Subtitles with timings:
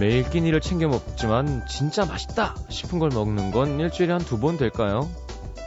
[0.00, 5.08] 매일 끼니를 챙겨 먹지만 진짜 맛있다 싶은 걸 먹는 건 일주일에 한 두 번 될까요?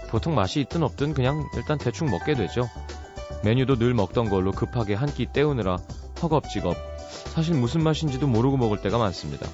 [0.09, 2.67] 보통 맛이 있든 없든 그냥 일단 대충 먹게 되죠.
[3.43, 5.77] 메뉴도 늘 먹던 걸로 급하게 한 끼 때우느라
[6.21, 6.75] 허겁지겁
[7.33, 9.47] 사실 무슨 맛인지도 모르고 먹을 때가 많습니다.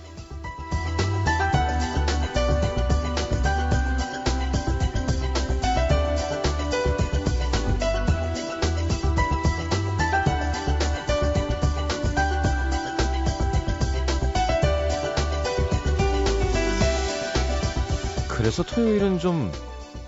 [18.50, 19.52] 그래서 토요일은 좀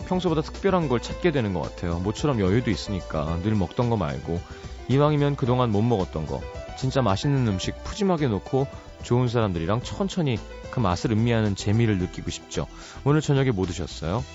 [0.07, 1.99] 평소보다 특별한 걸 찾게 되는 것 같아요.
[1.99, 4.41] 모처럼 여유도 있으니까 늘 먹던 거 말고
[4.87, 6.41] 이왕이면 그동안 못 먹었던 거
[6.75, 8.65] 진짜 맛있는 음식 푸짐하게 놓고
[9.03, 10.39] 좋은 사람들이랑 천천히
[10.71, 12.65] 그 맛을 음미하는 재미를 느끼고 싶죠.
[13.05, 14.25] 오늘 저녁에 뭐 드셨어요?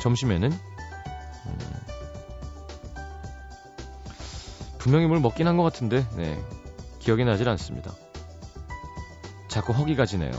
[0.00, 1.58] 점심에는 음...
[4.78, 6.40] 분명히 뭘 먹긴 한 것 같은데 네,
[7.00, 7.92] 기억이 나질 않습니다.
[9.48, 10.30] 자꾸 허기가 지네요.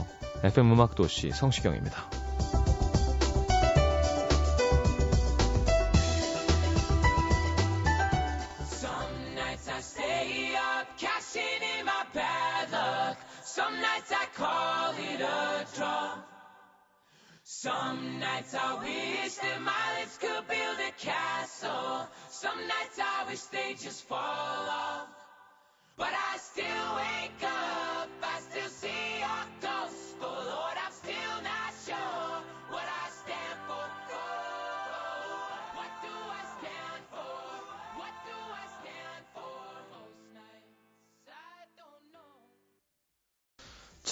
[0.46, 2.21] FM 음악 도시 성시경입니다.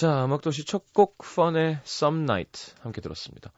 [0.00, 3.52] 자, 음악도시 첫 곡 펀의 Some Night 함께 들었습니다.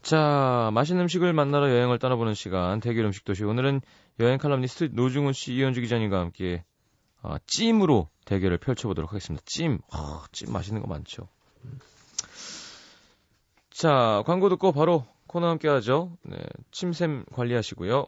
[0.00, 3.82] 자, 맛있는 음식을 만나러 여행을 떠나보는 시간 대결 음식 도시 오늘은
[4.18, 6.64] 여행 칼럼니스트 노중훈 씨, 이현주 기자님과 함께
[7.20, 9.44] 어, 찜으로 대결을 펼쳐보도록 하겠습니다.
[9.44, 11.28] 찜, 어, 찜 맛있는 거 많죠.
[13.68, 16.16] 자, 광고 듣고 바로 코너 함께 하죠.
[16.22, 16.38] 네,
[16.70, 18.06] 침샘 관리하시고요.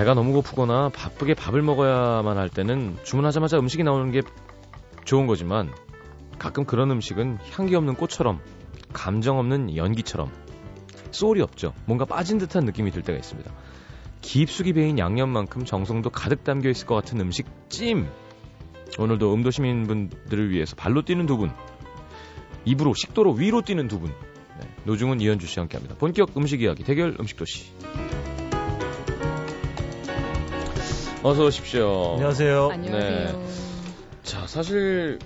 [0.00, 4.22] 배가 너무 고프거나 바쁘게 밥을 먹어야만 할 때는 주문하자마자 음식이 나오는 게
[5.04, 5.70] 좋은 거지만
[6.38, 8.40] 가끔 그런 음식은 향기 없는 꽃처럼
[8.94, 10.32] 감정 없는 연기처럼
[11.10, 11.74] 소울이 없죠.
[11.84, 13.52] 뭔가 빠진 듯한 느낌이 들 때가 있습니다.
[14.22, 18.08] 깊숙이 배인 양념만큼 정성도 가득 담겨 있을 것 같은 음식 찜.
[18.98, 21.52] 오늘도 음도 시민분들을 위해서 발로 뛰는 두 분,
[22.64, 24.14] 입으로 식도로 위로 뛰는 두 분.
[24.58, 25.96] 네, 노중은 이현주 씨와 함께합니다.
[25.96, 27.70] 본격 음식 이야기 대결 음식 도시.
[31.22, 32.12] 어서 오십시오.
[32.14, 32.70] 안녕하세요.
[32.70, 33.38] 안녕하세요.
[33.38, 33.46] 네.
[34.22, 35.18] 자, 사실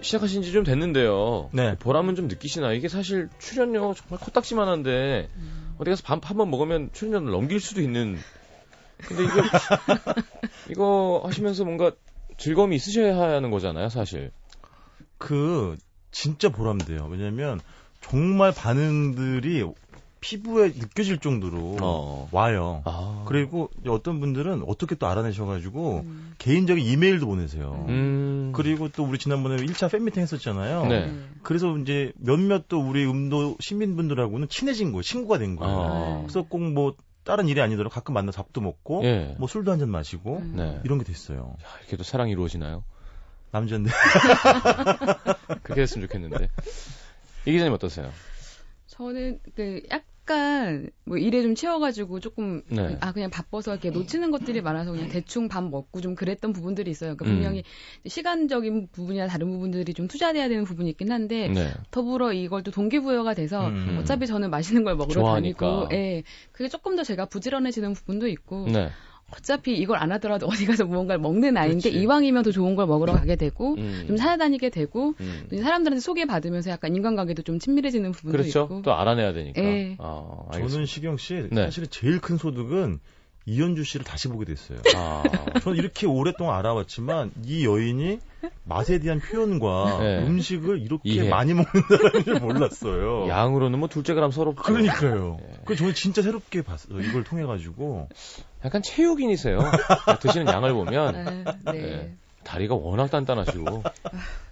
[0.00, 1.50] 시작하신 지 좀 됐는데요.
[1.52, 1.76] 네.
[1.76, 2.72] 보람은 좀 느끼시나요?
[2.74, 5.74] 이게 사실 출연료 정말 코딱지만 한데 음.
[5.78, 8.18] 어디 가서 밥 한 번 먹으면 출연료를 넘길 수도 있는.
[9.06, 9.42] 근데 이거
[10.70, 11.92] 이거 하시면서 뭔가
[12.38, 14.30] 즐거움이 있으셔야 하는 거잖아요, 사실.
[15.18, 15.76] 그
[16.12, 17.06] 진짜 보람돼요.
[17.10, 17.60] 왜냐면
[18.00, 19.62] 정말 반응들이
[20.20, 22.28] 피부에 느껴질 정도로 어.
[22.32, 22.82] 와요.
[22.84, 23.24] 아.
[23.26, 26.34] 그리고 어떤 분들은 어떻게 또 알아내셔가지고 음.
[26.38, 27.84] 개인적인 이메일도 보내세요.
[27.88, 28.52] 음.
[28.54, 30.86] 그리고 또 우리 지난번에 1차 팬미팅 했었잖아요.
[30.86, 31.12] 네.
[31.42, 35.02] 그래서 이제 몇몇 또 우리 음도 시민분들하고는 친해진 거예요.
[35.02, 35.76] 친구가 된 거예요.
[35.78, 36.18] 아.
[36.22, 36.94] 그래서 꼭뭐
[37.24, 39.36] 다른 일이 아니더라도 가끔 만나 밥도 먹고 예.
[39.38, 40.52] 뭐 술도 한 잔 마시고 음.
[40.56, 40.80] 네.
[40.84, 41.56] 이런 게 됐어요.
[41.62, 42.84] 야, 이렇게 또 사랑이 이루어지나요?
[43.52, 43.90] 남자인데
[45.62, 46.48] 그렇게 됐으면 좋겠는데.
[47.46, 48.10] 이 기자님 어떠세요?
[48.86, 52.96] 저는 그 약 간 뭐 일에 좀 치여가지고 조금 네.
[53.00, 57.16] 아 그냥 바빠서 이렇게 놓치는 것들이 많아서 그냥 대충 밥 먹고 좀 그랬던 부분들이 있어요.
[57.16, 57.34] 그러니까 음.
[57.34, 57.64] 분명히
[58.06, 61.72] 시간적인 부분이나 다른 부분들이 좀 투자돼야 되는 부분이 있긴 한데 네.
[61.90, 63.96] 더불어 이걸 또 동기부여가 돼서 음.
[64.00, 65.66] 어차피 저는 맛있는 걸 먹으러 좋아하니까.
[65.66, 66.22] 다니고, 예,
[66.52, 68.90] 그게 조금 더 제가 부지런해지는 부분도 있고, 네.
[69.36, 72.02] 어차피 이걸 안 하더라도 어디 가서 무언가를 먹는 아이인데 그렇지.
[72.02, 74.04] 이왕이면 더 좋은 걸 먹으러 가게 되고, 음.
[74.06, 75.46] 좀 찾아다니게 되고, 음.
[75.50, 78.62] 또 사람들한테 소개받으면서 약간 인간관계도 좀 친밀해지는 부분도 그렇죠.
[78.64, 78.82] 있고.
[78.82, 79.62] 또 알아내야 되니까.
[79.62, 79.96] 예.
[79.98, 80.86] 아, 저는.
[80.86, 81.64] 시경 씨 네.
[81.64, 83.00] 사실은 제일 큰 소득은
[83.46, 84.78] 이현주 씨를 다시 보게 됐어요.
[84.94, 85.22] 아.
[85.62, 88.18] 저는 이렇게 오랫동안 알아왔지만 이 여인이
[88.64, 90.18] 맛에 대한 표현과 네.
[90.26, 91.28] 음식을 이렇게 이해.
[91.28, 93.26] 많이 먹는다는 줄 몰랐어요.
[93.32, 94.62] 양으로는 뭐 둘째 그람 서럽죠.
[94.62, 95.38] 그러니까요.
[95.42, 95.60] 예.
[95.64, 97.00] 그 저는 진짜 새롭게 봤어요.
[97.00, 98.08] 이걸 통해 가지고
[98.64, 99.58] 약간 체육인이세요.
[100.20, 101.44] 드시는 양을 보면 아, 네.
[101.72, 102.14] 네.
[102.44, 103.82] 다리가 워낙 단단하시고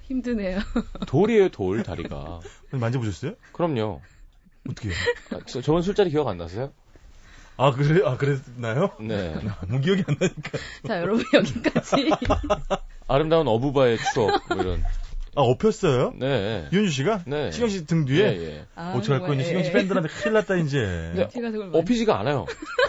[0.03, 0.61] 힘드네요.
[1.07, 2.41] 돌이에요 돌 다리가.
[2.71, 3.35] 만져보셨어요?
[3.53, 4.01] 그럼요.
[4.69, 4.91] 어떻게?
[5.33, 6.73] 아, 저, 저번 술자리 기억 안 나세요?
[7.57, 8.03] 아 그래?
[8.07, 8.93] 아 그랬나요?
[9.01, 9.35] 네.
[9.63, 10.59] 아무 기억이 안 나니까.
[10.87, 12.11] 자, 여러분 여기까지.
[13.09, 14.85] 아름다운 어부바의 추억 뭐 이런
[15.39, 16.15] 아, 엎혔어요?
[16.17, 16.67] 네.
[16.73, 17.23] 윤주 씨가?
[17.27, 17.53] 네.
[17.53, 18.25] 시경 씨등 예, 뒤에?
[18.27, 18.67] 예.
[18.75, 19.45] 아, 어떡할 거니?
[19.45, 19.73] 시경 씨 예.
[19.73, 20.79] 팬들한테 큰일 났다, 이제.
[21.15, 21.29] 네.
[21.29, 22.45] 제가 그걸 엎이지가 않아요.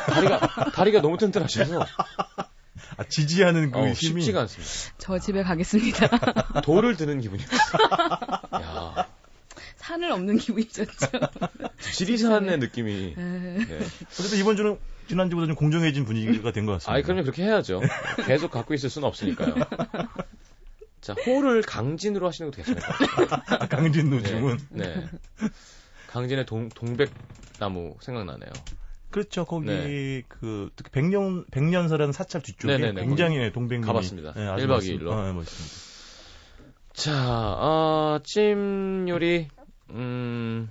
[0.08, 0.40] 다리가
[0.74, 1.80] 다리가 너무 튼튼하셔서
[2.98, 4.22] 아, 지지하는 그 어, 힘이.
[4.22, 4.72] 쉽지가 않습니다.
[4.98, 6.08] 저 집에 가겠습니다.
[6.66, 7.60] 돌을 드는 기분이었어요.
[8.64, 9.08] 야,
[9.76, 11.08] 산을 없는 기분이셨죠.
[11.94, 13.14] 지리산의 느낌이.
[13.16, 13.80] 에, 네.
[14.10, 16.94] 어쨌든 이번 주는 지난주보다 좀 공정해진 분위기가 된 것 같습니다.
[16.94, 17.80] 아이, 그럼요, 그렇게 해야죠.
[18.26, 19.54] 계속 갖고 있을 수는 없으니까요.
[21.02, 22.88] 자, 호를 강진으로 하시는 것도 괜찮을 것
[23.30, 23.42] 같아요.
[23.62, 24.58] 아, 강진 노중은.
[24.72, 24.96] 네.
[24.96, 25.08] 네.
[26.08, 28.52] 강진의 동, 동백나무 생각나네요.
[29.12, 29.46] 그렇죠.
[29.46, 30.24] 거기 네.
[30.28, 34.34] 그 특히 백년 백년사라는 사찰 뒤쪽에 네네네, 굉장히 네, 동백님이 가봤습니다.
[34.34, 35.08] 네, 아주 1박 멋있- 2일로.
[35.12, 35.90] 어, 네, 멋있습니다.
[36.94, 39.48] 자, 아, 찜 요리,
[39.92, 40.70] 음,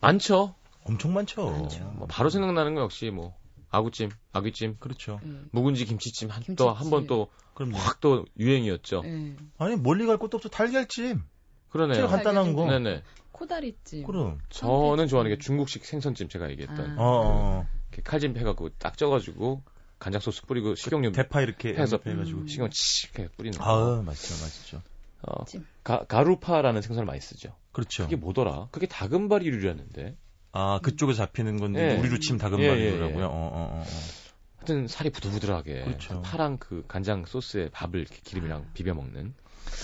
[0.00, 0.54] 많죠.
[0.84, 1.50] 엄청 많죠.
[1.50, 1.84] 많죠.
[1.96, 3.34] 뭐 바로 생각나는 거 역시 뭐,
[3.70, 5.20] 아구찜, 아귀찜, 그렇죠.
[5.24, 6.56] 예, 묵은지 김치찜 한, 김치찜.
[6.56, 7.76] 또, 한 번 또, 그럼요.
[7.76, 9.02] 확또 유행이었죠.
[9.04, 9.34] 예.
[9.58, 11.24] 아니 멀리 갈 것도 없어 달걀찜.
[11.70, 11.96] 그러네요.
[11.96, 12.66] 제일 간단한 거.
[12.66, 13.02] 네네.
[13.32, 14.04] 코다리찜.
[14.04, 14.38] 그럼.
[14.48, 16.98] 저는 좋아하는 게 중국식 생선찜 제가 얘기했던.
[16.98, 17.02] 아.
[17.02, 17.66] 어, 어, 어.
[17.88, 19.62] 이렇게 칼찜 해갖고 딱 쪄가지고,
[19.98, 22.42] 간장 소스 뿌리고, 식용유, 대파 이렇게 해서 해가지고.
[22.42, 22.46] 음.
[22.46, 23.64] 식용 치 이렇게 뿌리는 거.
[23.64, 24.82] 아, 맛있죠, 맛있죠.
[25.22, 25.66] 어, 찜.
[25.82, 27.56] 가, 가루파라는 생선을 많이 쓰죠.
[27.72, 28.04] 그렇죠.
[28.04, 28.68] 그게 뭐더라?
[28.70, 30.16] 그게 다금바리류였는데.
[30.52, 31.98] 아, 그쪽에 잡히는 건데 예.
[31.98, 33.18] 우리로 침 예, 예, 다금바리라고요.
[33.18, 33.22] 예.
[33.24, 33.84] 어, 어, 어,
[34.68, 34.72] 어.
[34.72, 36.22] 하여튼 살이 부들부들하게 그렇죠.
[36.22, 39.34] 파랑 그 간장 소스에 밥을 이렇게 기름이랑 비벼 먹는.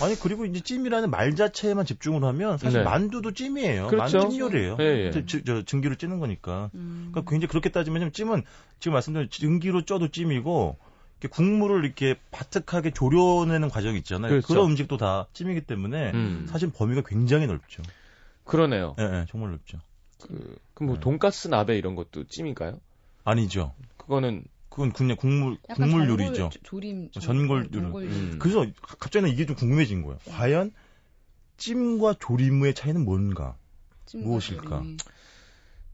[0.01, 2.83] 아니 그리고 이제 찜이라는 말 자체에만 집중을 하면 사실 네.
[2.83, 3.87] 만두도 찜이에요.
[3.87, 4.17] 그렇죠.
[4.17, 4.77] 만두 찜요리예요.
[4.79, 5.11] 예, 예.
[5.11, 6.69] 저, 저, 저 증기로 찌는 거니까.
[6.73, 7.09] 음.
[7.11, 8.43] 그러니까 굉장히 그렇게 따지면 찜은
[8.79, 10.77] 지금 말씀드린 증기로 쪄도 찜이고
[11.19, 14.29] 이렇게 국물을 이렇게 바삭하게 졸여내는 과정이 있잖아요.
[14.29, 14.47] 그렇죠.
[14.47, 16.47] 그런 음식도 다 찜이기 때문에 음.
[16.49, 17.83] 사실 범위가 굉장히 넓죠.
[18.43, 18.95] 그러네요.
[18.99, 19.79] 예, 예, 정말 넓죠.
[20.21, 20.99] 그, 그뭐 네.
[20.99, 22.79] 돈가스 나베 이런 것도 찜인가요?
[23.23, 23.73] 아니죠.
[23.97, 26.49] 그거는 그건 그냥 국물 국물 요리죠.
[26.49, 28.13] 조- 조림 전골 전골 요리.
[28.13, 28.39] 음.
[28.39, 28.65] 그래서
[28.99, 30.19] 갑자기 이게 좀 궁금해진 거예요.
[30.27, 30.73] 과연
[31.55, 33.55] 찜과 조림의 차이는 뭔가?
[34.13, 34.79] 무엇일까?
[34.79, 34.97] 조림이.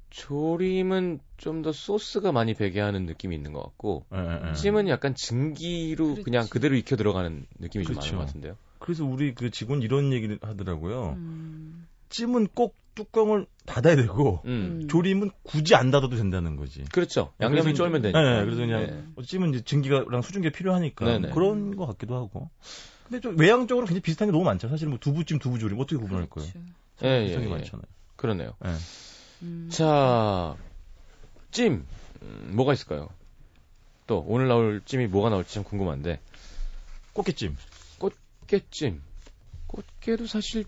[0.09, 4.53] 조림은 좀 더 소스가 많이 배게 하는 느낌이 있는 것 같고 예, 예, 예.
[4.53, 6.23] 찜은 약간 증기로 그렇지.
[6.23, 8.07] 그냥 그대로 익혀 들어가는 느낌이 좀 그렇죠.
[8.15, 8.57] 많은 것 같은데요.
[8.79, 11.13] 그래서 우리 그 직원 이런 얘기를 하더라고요.
[11.17, 11.87] 음.
[12.09, 14.81] 찜은 꼭 뚜껑을 닫아야 되고 음.
[14.81, 14.87] 음.
[14.87, 16.83] 조림은 굳이 안 닫아도 된다는 거지.
[16.91, 17.33] 그렇죠.
[17.39, 18.43] 양념이 쫄면 네, 되니까.
[18.43, 19.03] 그래서 그냥 네.
[19.15, 21.29] 어, 찜은 이제 증기가랑 수증기가 필요하니까 네네.
[21.29, 22.49] 그런 것 같기도 하고.
[23.07, 24.69] 근데 좀 외향적으로 굉장히 비슷한 게 너무 많죠.
[24.69, 26.49] 사실 뭐 두부찜, 두부조림 어떻게 구분할 거예요?
[26.51, 26.67] 그렇죠.
[27.03, 27.55] 예, 비슷한 예, 게 예.
[27.57, 27.85] 많잖아요.
[28.15, 28.53] 그러네요.
[28.65, 28.69] 예.
[29.43, 29.69] 음.
[29.71, 30.55] 자,
[31.51, 31.85] 찜.
[32.21, 33.09] 음, 뭐가 있을까요?
[34.07, 36.19] 또 오늘 나올 찜이 뭐가 나올지 참 궁금한데
[37.13, 37.55] 꽃게찜.
[37.99, 39.01] 꽃게찜.
[39.67, 40.65] 꽃게도 사실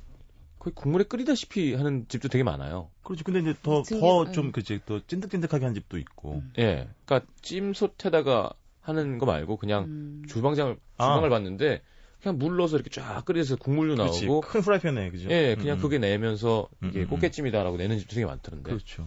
[0.63, 2.89] 거의 국물에 끓이다시피 하는 집도 되게 많아요.
[3.03, 3.25] 그렇지.
[3.25, 4.31] 근데 이제 더더 예.
[4.31, 6.35] 좀 그치 더 찐득찐득하게 한 집도 있고.
[6.35, 6.53] 음.
[6.57, 6.87] 예.
[7.05, 10.23] 그러니까 찜솥에다가 하는 거 말고 그냥 음.
[10.29, 11.03] 주방장을 아.
[11.03, 11.81] 주방을 봤는데
[12.21, 14.25] 그냥 물 넣어서 이렇게 쫙 끓여서 국물도 그렇지.
[14.25, 15.29] 나오고 큰 프라이팬에 그죠?
[15.31, 15.81] 예, 그냥 음, 음.
[15.81, 17.07] 그게 내면서 음, 이게 음, 음.
[17.09, 18.63] 꽃게찜이다라고 내는 집도 되게 많던데.
[18.63, 19.05] 그렇죠.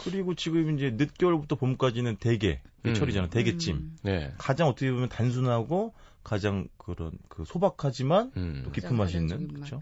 [0.00, 2.92] 그리고 지금 이제 늦겨울부터 봄까지는 대게 음.
[2.92, 3.30] 철이잖아.
[3.30, 3.76] 대게찜.
[3.76, 3.96] 음.
[4.02, 4.34] 네.
[4.36, 8.62] 가장 어떻게 보면 단순하고 가장 그런 그 소박하지만 음.
[8.66, 9.80] 또 깊은 맛이 있는 그렇죠.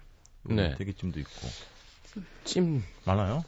[0.54, 0.74] 네.
[0.76, 1.30] 대게찜도 있고
[2.44, 2.82] 찜.
[3.04, 3.44] 많아요.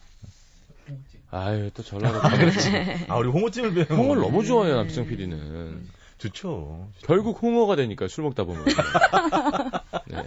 [1.31, 2.71] 아유, 또 전라도 가겠지.
[3.09, 4.01] 아 우리 홍어찜을 배워.
[4.01, 5.87] 홍어를 너무 좋아해요, 남수정 PD는.
[6.19, 6.89] 좋죠.
[7.05, 8.65] 결국 홍어가 되니까 술 먹다 보면.
[10.09, 10.27] 네.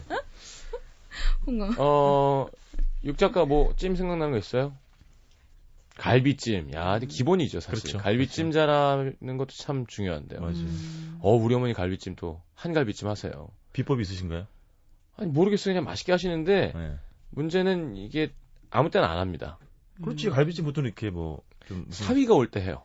[1.48, 1.70] 홍어.
[1.78, 2.48] 어,
[3.04, 4.74] 육 작가 뭐 찜 생각나는 거 있어요?
[5.98, 6.72] 갈비찜.
[6.74, 7.82] 야, 근데 기본이죠, 사실.
[7.82, 7.98] 그렇죠.
[7.98, 10.40] 갈비찜 잘하는 것도 참 중요한데요.
[10.40, 10.56] 맞아요.
[10.56, 11.18] 음.
[11.22, 13.50] 어, 우리 어머니 갈비찜 또 한 갈비찜 하세요.
[13.74, 14.46] 비법 있으신가요?
[15.22, 15.74] 아니, 모르겠어요.
[15.74, 16.96] 그냥 맛있게 하시는데 네.
[17.30, 18.32] 문제는 이게
[18.70, 19.58] 아무 때나 안 합니다.
[20.04, 20.34] 그렇지 음.
[20.34, 22.84] 갈비찜 보통 이렇게 뭐 좀 사위가 올 때 해요.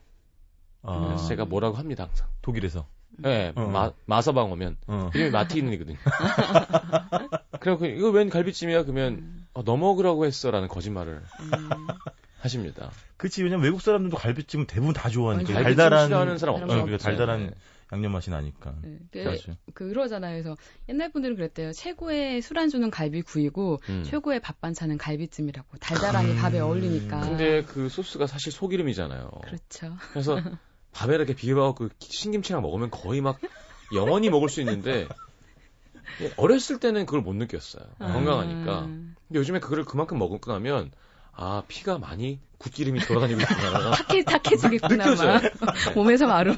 [0.82, 2.28] 아, 그래서 제가 뭐라고 합니다, 항상.
[2.42, 2.86] 독일에서
[3.24, 3.66] 예, 어.
[3.66, 5.10] 마, 마서방 오면 어.
[5.14, 5.96] 이름이 마티인이거든요.
[7.58, 8.82] 그래서 그, 이거 웬 갈비찜이야?
[8.84, 11.46] 그러면 어, 너 먹으라고 했어라는 거짓말을 음.
[12.40, 12.90] 하십니다.
[13.16, 16.68] 그치 왜냐면 외국 사람들도 갈비찜은 대부분 다 좋아하니까 아니, 갈비찜 달달한 싫어하는 사람 어, 없죠.
[16.68, 17.50] 그러니까 달달한 네.
[17.92, 18.74] 양념 맛이 나니까.
[18.82, 18.98] 네.
[19.12, 19.58] 그, 맞아요.
[19.74, 20.42] 그러잖아요.
[20.42, 20.56] 그래서
[20.88, 21.72] 옛날 분들은 그랬대요.
[21.72, 24.02] 최고의 술안주는 갈비구이고 음.
[24.04, 25.78] 최고의 밥 반찬은 갈비찜이라고.
[25.78, 27.20] 달달함이 밥에 어울리니까.
[27.20, 29.30] 근데 그 소스가 사실 소기름이잖아요.
[29.44, 29.96] 그렇죠.
[30.10, 30.40] 그래서
[30.92, 33.38] 밥에 이렇게 비벼갖고 신김치랑 먹으면 거의 막
[33.94, 35.06] 영원히 먹을 수 있는데
[36.36, 37.84] 어렸을 때는 그걸 못 느꼈어요.
[37.98, 38.72] 건강하니까.
[38.72, 38.86] 아.
[38.86, 40.90] 근데 요즘에 그거를 그만큼 먹고 나면
[41.36, 43.90] 아 피가 많이 굿기름이 돌아다니고 있구나.
[43.92, 45.04] 탁해, 탁해지겠구나.
[45.04, 45.32] 느껴져요.
[45.34, 45.42] 막.
[45.88, 45.94] 네.
[45.94, 46.54] 몸에서 바로.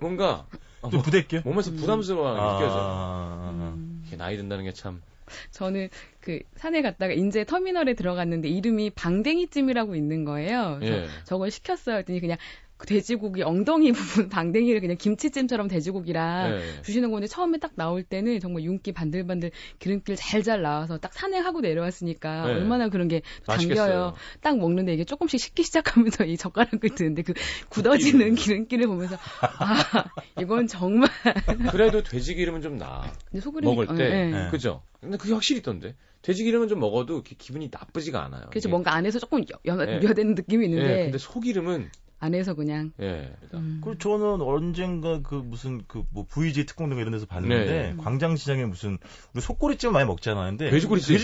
[0.00, 0.46] 뭔가
[0.82, 1.40] 어, 좀 부대껴?
[1.44, 2.74] 몸에서 부담스러워 아, 느껴져.
[2.78, 4.00] 아, 음.
[4.02, 5.02] 이렇게 나이 든다는 게 참.
[5.50, 5.88] 저는
[6.20, 10.78] 그 산에 갔다가 인제 터미널에 들어갔는데 이름이 방댕이찜이라고 있는 거예요.
[10.80, 11.08] 그래서 예.
[11.24, 11.96] 저걸 시켰어요.
[11.98, 12.38] 했더니 그냥
[12.78, 16.82] 그 돼지고기 엉덩이 부분 방댕이를 그냥 김치찜처럼 돼지고기랑 네.
[16.82, 22.46] 주시는 건데 처음에 딱 나올 때는 정말 윤기 반들반들 기름길 잘잘 나와서 딱 산행하고 내려왔으니까
[22.46, 22.52] 네.
[22.54, 23.86] 얼마나 그런 게 맛있겠어요.
[23.86, 24.14] 당겨요.
[24.40, 27.34] 딱 먹는데 이게 조금씩 식기 시작하면서 이 젓가락을 드는데 그
[27.68, 30.04] 굳어지는 기름기를 보면서 아
[30.40, 31.10] 이건 정말
[31.72, 33.12] 그래도 돼지 기름은 좀 나.
[33.30, 34.04] 근데 소그림이 먹을 때.
[34.04, 34.30] 어, 예.
[34.30, 34.48] 네.
[34.50, 34.82] 그죠?
[35.00, 35.96] 근데 그게 확실히 있던데.
[36.22, 38.50] 돼지 기름은 좀 먹어도 기분이 나쁘지가 않아요.
[38.54, 38.68] 이게.
[38.68, 40.00] 뭔가 안에서 조금 여, 여, 네.
[40.02, 43.32] 여되는 느낌이 예, 있는데 근데 소기름은 안에서 그냥 예.
[43.54, 43.80] 음.
[43.82, 47.94] 그리고 저는 언젠가 그 무슨 그 뭐 VJ 특공대가 이런 데서 봤는데 네.
[48.02, 48.98] 광장시장에 무슨
[49.34, 50.44] 우리 속꼬리찜 많이 먹잖아.
[50.46, 51.16] 근데 돼지꼬리찜.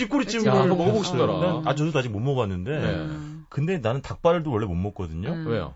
[0.43, 0.47] 그치.
[0.47, 1.39] 한번 먹어보고 싶더라.
[1.39, 2.87] 난, 아 저도 아직 못 먹었는데 네.
[2.95, 3.45] 음.
[3.49, 5.29] 근데 나는 닭발도 원래 못 먹거든요.
[5.33, 5.47] 음.
[5.47, 5.73] 왜요?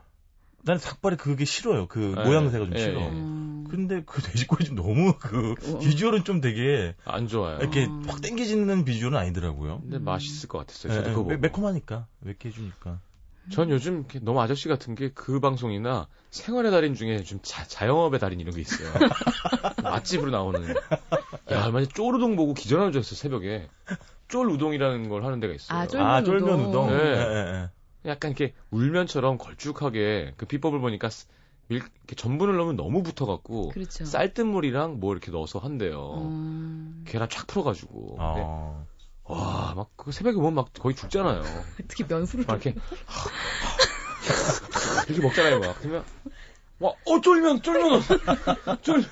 [0.64, 1.88] 나는 닭발이 그게 싫어요.
[1.88, 2.24] 그 네.
[2.24, 3.02] 모양새가 좀 예, 싫어.
[3.02, 3.08] 예.
[3.08, 3.66] 음.
[3.70, 5.80] 근데 그 돼지꼬리찜 너무 그 어.
[5.80, 7.58] 비주얼은 좀 되게 안 좋아요.
[7.60, 8.02] 이렇게 어.
[8.08, 9.82] 확 땡겨지는 비주얼은 아니더라고요.
[9.82, 10.04] 근데 음.
[10.04, 10.92] 맛있을 것 같았어요.
[10.94, 11.38] 예, 저도 예, 그거 매.
[11.38, 13.00] 매콤하니까 맵게 해주니까.
[13.50, 18.40] 전 요즘 너무 아저씨 같은 게 그 방송이나 생활의 달인 중에 좀 자, 자영업의 달인
[18.40, 18.88] 이런 게 있어요.
[19.84, 20.70] 맛집으로 나오는.
[20.70, 23.68] 야, 얼마 전에 쪼르동 보고 기절하는 줄 알았어, 새벽에.
[24.28, 25.80] 쫄 우동이라는 걸 하는 데가 있어요.
[25.80, 26.86] 아, 쫄- 아 쫄면 쫄면 우동.
[26.88, 26.98] 우동.
[26.98, 27.04] 네.
[27.04, 27.62] 예, 예,
[28.06, 28.10] 예.
[28.10, 31.28] 약간 이렇게 울면처럼 걸쭉하게 그 비법을 보니까 스-
[31.68, 34.06] 밀, 이렇게 전분을 넣으면 너무 붙어갖고 그렇죠.
[34.06, 35.98] 쌀뜨물이랑 뭐 이렇게 넣어서 한대요.
[36.00, 36.94] 어.
[37.06, 38.10] 계란 쫙 풀어가지고.
[38.18, 38.84] 근데 아.
[39.30, 41.44] 와, 막 그 새벽에 보면 막 거의 죽잖아요.
[41.88, 42.80] 특히 면수를 막 이렇게
[45.08, 45.78] 이렇게 먹잖아요, 막.
[45.80, 46.04] 그러면
[46.80, 48.02] 와, 어 쫄면, 쫄면,
[48.82, 49.04] 쫄.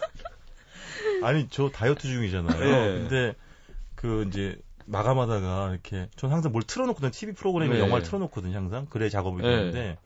[1.22, 2.64] 아니 저 다이어트 중이잖아요.
[2.64, 2.94] 예.
[2.94, 3.36] 근데
[3.96, 7.80] 그 이제 마감하다가 이렇게 전 항상 뭘 틀어놓거든 TV 프로그램에 네.
[7.82, 9.50] 영화를 틀어놓거든요 항상 그래 작업이 네.
[9.50, 9.98] 되는데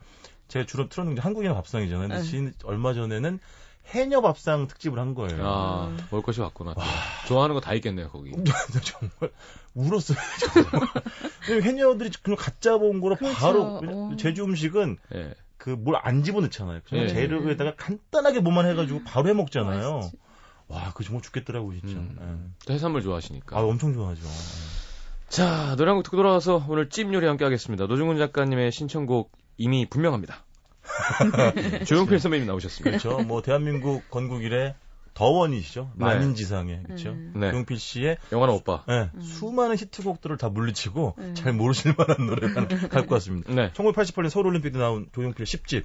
[0.47, 2.07] 제가 주로 틀어놓는 게 한국인의 밥상이잖아요.
[2.09, 2.29] 근데 네.
[2.29, 3.39] 진- 얼마 전에는
[3.87, 5.41] 해녀 밥상 특집을 한 거예요.
[5.45, 6.75] 아, 먹을 것이 왔구나.
[7.27, 8.31] 좋아하는 거 다 있겠네요, 거기.
[8.83, 9.31] 정말
[9.73, 10.17] 울었어요.
[10.39, 10.81] 정말.
[11.49, 13.35] 왜냐면 해녀들이 그냥 갓 잡아온 거로 그렇죠.
[13.35, 14.15] 바로 어.
[14.17, 15.33] 제주 음식은 예.
[15.57, 16.81] 그뭘 안 집어넣잖아요.
[16.87, 17.13] 그냥 네.
[17.13, 19.95] 재료에다가 간단하게 뭐만 해가지고 바로 해 먹잖아요.
[19.97, 20.17] 맛있지.
[20.67, 21.95] 와, 그 정말 죽겠더라고 진짜.
[21.97, 22.17] 음.
[22.55, 22.65] 예.
[22.65, 23.57] 또 해산물 좋아하시니까.
[23.57, 24.21] 아, 엄청 좋아하죠.
[25.27, 27.85] 자, 노래 한 곡 듣고 돌아와서 오늘 찜 요리 함께 하겠습니다.
[27.87, 30.43] 노중훈 작가님의 신청곡 이미 분명합니다.
[31.85, 32.97] 조용필 선배님 나오셨습니다.
[32.97, 33.23] 그렇죠.
[33.23, 34.75] 뭐 대한민국 건국 이래
[35.13, 35.91] 더원이시죠.
[35.95, 36.05] 네.
[36.05, 37.09] 만인 지상에 그렇죠.
[37.09, 37.33] 음.
[37.35, 37.51] 네.
[37.51, 38.83] 조용필 씨의 영화는 오빠.
[38.89, 41.35] 예, 수많은 히트곡들을 다 물리치고 음.
[41.35, 43.53] 잘 모르실 만한 노래를 갖고 왔습니다.
[43.53, 43.71] 네.
[43.73, 45.83] 1988년 서울 올림픽에 나온 조용필 10집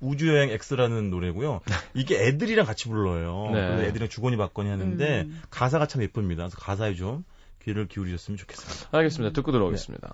[0.00, 1.60] 우주여행 X라는 노래고요.
[1.94, 3.50] 이게 애들이랑 같이 불러요.
[3.52, 3.66] 네.
[3.66, 5.42] 그래서 애들이랑 주거니 받거니 하는데 음.
[5.50, 6.44] 가사가 참 예쁩니다.
[6.44, 7.24] 그래서 가사에 좀
[7.62, 8.96] 귀를 기울이셨으면 좋겠습니다.
[8.96, 9.32] 알겠습니다.
[9.34, 10.08] 듣고 들어오겠습니다.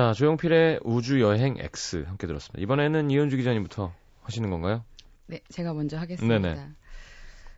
[0.00, 2.62] 자, 조용필의 우주여행 X 함께 들었습니다.
[2.62, 3.92] 이번에는 이현주 기자님부터
[4.22, 4.82] 하시는 건가요?
[5.26, 6.38] 네, 제가 먼저 하겠습니다.
[6.38, 6.68] 네네.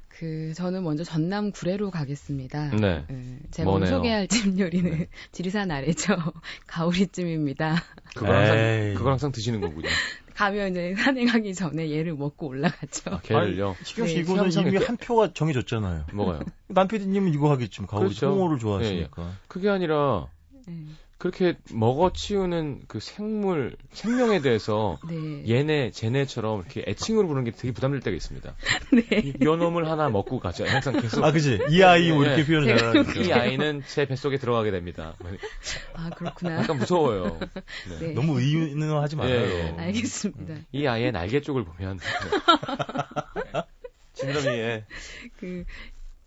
[0.08, 2.70] 그 저는 먼저 전남 구례로 가겠습니다.
[2.70, 3.06] 네.
[3.08, 3.90] 예, 제가 머네요.
[3.90, 6.16] 소개할 찜 요리는 지리산 아래죠.
[6.66, 7.76] 가오리찜입니다.
[8.16, 8.94] 그걸 항상.
[8.94, 9.88] 그걸 항상 드시는 거군요.
[10.34, 13.11] 가면 이제 산행하기 전에 얘를 먹고 올라가죠.
[13.12, 13.76] 아, 걔를요.
[13.84, 16.06] 시경 씨 네, 이거는 이미 한 표가 정해졌잖아요.
[16.12, 16.40] 먹어요.
[16.66, 18.30] 남 PD님은 이거 하겠지만 가오리 그렇죠.
[18.30, 19.30] 홍어를 좋아하시니까.
[19.46, 20.26] 그게 아니라
[20.66, 20.75] 네.
[21.23, 25.49] 그렇게 먹어 치우는 그 생물, 생명에 대해서 네.
[25.49, 28.57] 얘네, 쟤네처럼 이렇게 애칭으로 부르는 게 되게 부담될 때가 있습니다.
[28.93, 29.33] 네.
[29.43, 30.64] 요 놈을 하나 먹고 가자.
[30.67, 31.23] 항상 계속.
[31.23, 31.61] 아, 그지?
[31.71, 32.35] 이 아이 뭐 네.
[32.35, 33.21] 이렇게 표현을 제가 잘하니까.
[33.21, 35.14] 이 아이는 제 뱃속에 들어가게 됩니다.
[35.95, 36.59] 아 그렇구나.
[36.59, 37.38] 약간 무서워요.
[37.38, 37.99] 네.
[38.00, 38.12] 네.
[38.14, 39.33] 너무 의인은 하지 말아요.
[39.33, 39.75] 예, 예.
[39.79, 40.57] 알겠습니다.
[40.73, 42.00] 이 아이의 날개 쪽을 보면
[44.14, 44.87] 지느러미에
[45.38, 45.62] 그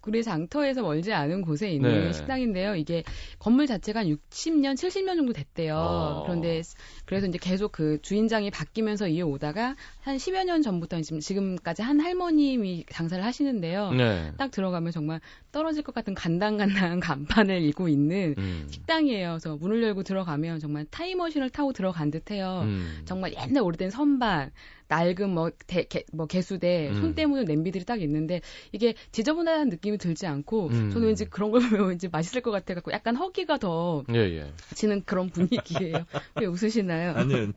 [0.05, 2.13] 구례 장터에서 멀지 않은 곳에 있는 네.
[2.13, 2.75] 식당인데요.
[2.75, 3.03] 이게
[3.39, 5.75] 건물 자체가 한 60년, 70년 정도 됐대요.
[5.75, 6.23] 어.
[6.27, 6.61] 그런데
[7.05, 12.85] 그래서 이제 계속 그 주인장이 바뀌면서 이어오다가 한 10여 년 전부터 지금 지금까지 한 할머님이
[12.91, 13.93] 장사를 하시는데요.
[13.93, 14.31] 네.
[14.37, 15.19] 딱 들어가면 정말
[15.51, 16.99] 떨어질 것 같은 간당간당한
[17.49, 18.67] 간판을 읽고 있는 음.
[18.69, 19.29] 식당이에요.
[19.31, 22.61] 그래서 문을 열고 들어가면 정말 타임머신을 타고 들어간 듯해요.
[22.65, 23.01] 음.
[23.05, 24.51] 정말 옛날 오래된 선반,
[24.87, 26.95] 낡은 뭐, 대, 개, 뭐 개수대, 음.
[26.95, 30.89] 손 때문에 냄비들이 딱 있는데 이게 지저분한 느낌이 들지 않고 음.
[30.91, 34.53] 저는 왠지 그런 걸 보면 왠지 맛있을 것 같아갖고 약간 허기가 더 예, 예.
[34.73, 36.05] 지는 그런 분위기예요.
[36.39, 37.13] 왜 웃으시나요?
[37.15, 37.51] 아니,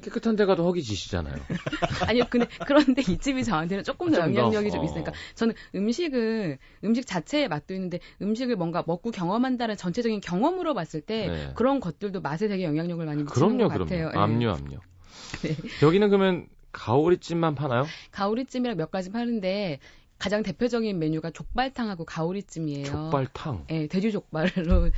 [0.00, 1.34] 깨끗한 데 가도 허기 지시잖아요.
[2.08, 4.84] 아니요, 근데 그런데 이 집이 저한테는 조금 더좀 더, 영향력이 좀 어.
[4.84, 11.28] 있으니까 저는 음식을 음식 자체의 맛도 있는데 음식을 뭔가 먹고 경험한다는 전체적인 경험으로 봤을 때
[11.28, 11.52] 네.
[11.54, 14.10] 그런 것들도 맛에 되게 영향력을 많이 미치는 그럼요, 것 같아요.
[14.10, 14.32] 그럼요.
[14.32, 14.34] 예.
[14.34, 14.78] 압류, 압류.
[15.42, 15.56] 네.
[15.82, 17.86] 여기는 그러면 가오리찜만 파나요?
[18.10, 19.78] 가오리찜이랑 몇 가지 파는데
[20.18, 22.86] 가장 대표적인 메뉴가 족발탕하고 가오리찜이에요.
[22.86, 23.66] 족발탕.
[23.70, 24.90] 예, 돼지 족발로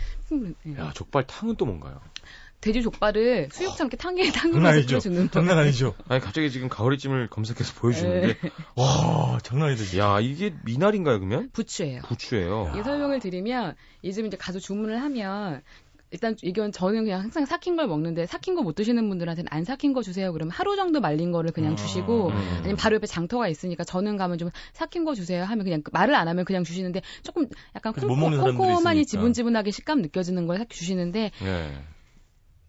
[0.66, 0.74] 예.
[0.78, 2.00] 야, 족발탕은 또 뭔가요?
[2.60, 4.22] 돼지 족발을 수육처럼 이렇게 탕에
[4.66, 4.86] 아니죠.
[4.88, 5.94] 끓여주는 장난 아니죠.
[6.08, 8.50] 아니, 갑자기 지금 가오리찜을 검색해서 보여주는데, 네.
[8.76, 9.98] 와, 장난 아니죠.
[9.98, 11.50] 야, 이게 미나리인가요, 그러면?
[11.52, 12.02] 부추예요.
[12.02, 12.72] 부추예요.
[12.76, 15.62] 이 설명을 드리면 이집 이제 가서 주문을 하면
[16.10, 19.92] 일단 이건 저는 그냥 항상 삭힌 걸 먹는데 삭힌 거 못 드시는 분들한테는 안 삭힌
[19.92, 20.32] 거 주세요.
[20.32, 22.34] 그러면 하루 정도 말린 거를 그냥 음, 주시고 음.
[22.58, 26.14] 아니면 바로 옆에 장터가 있으니까 저는 가면 좀 삭힌 거 주세요 하면 그냥 그 말을
[26.14, 27.92] 안 하면 그냥 주시는데 조금 약간
[29.00, 29.18] 있으니까.
[29.18, 31.72] 지분지분하게 식감 느껴지는 걸삭 주시는데 네.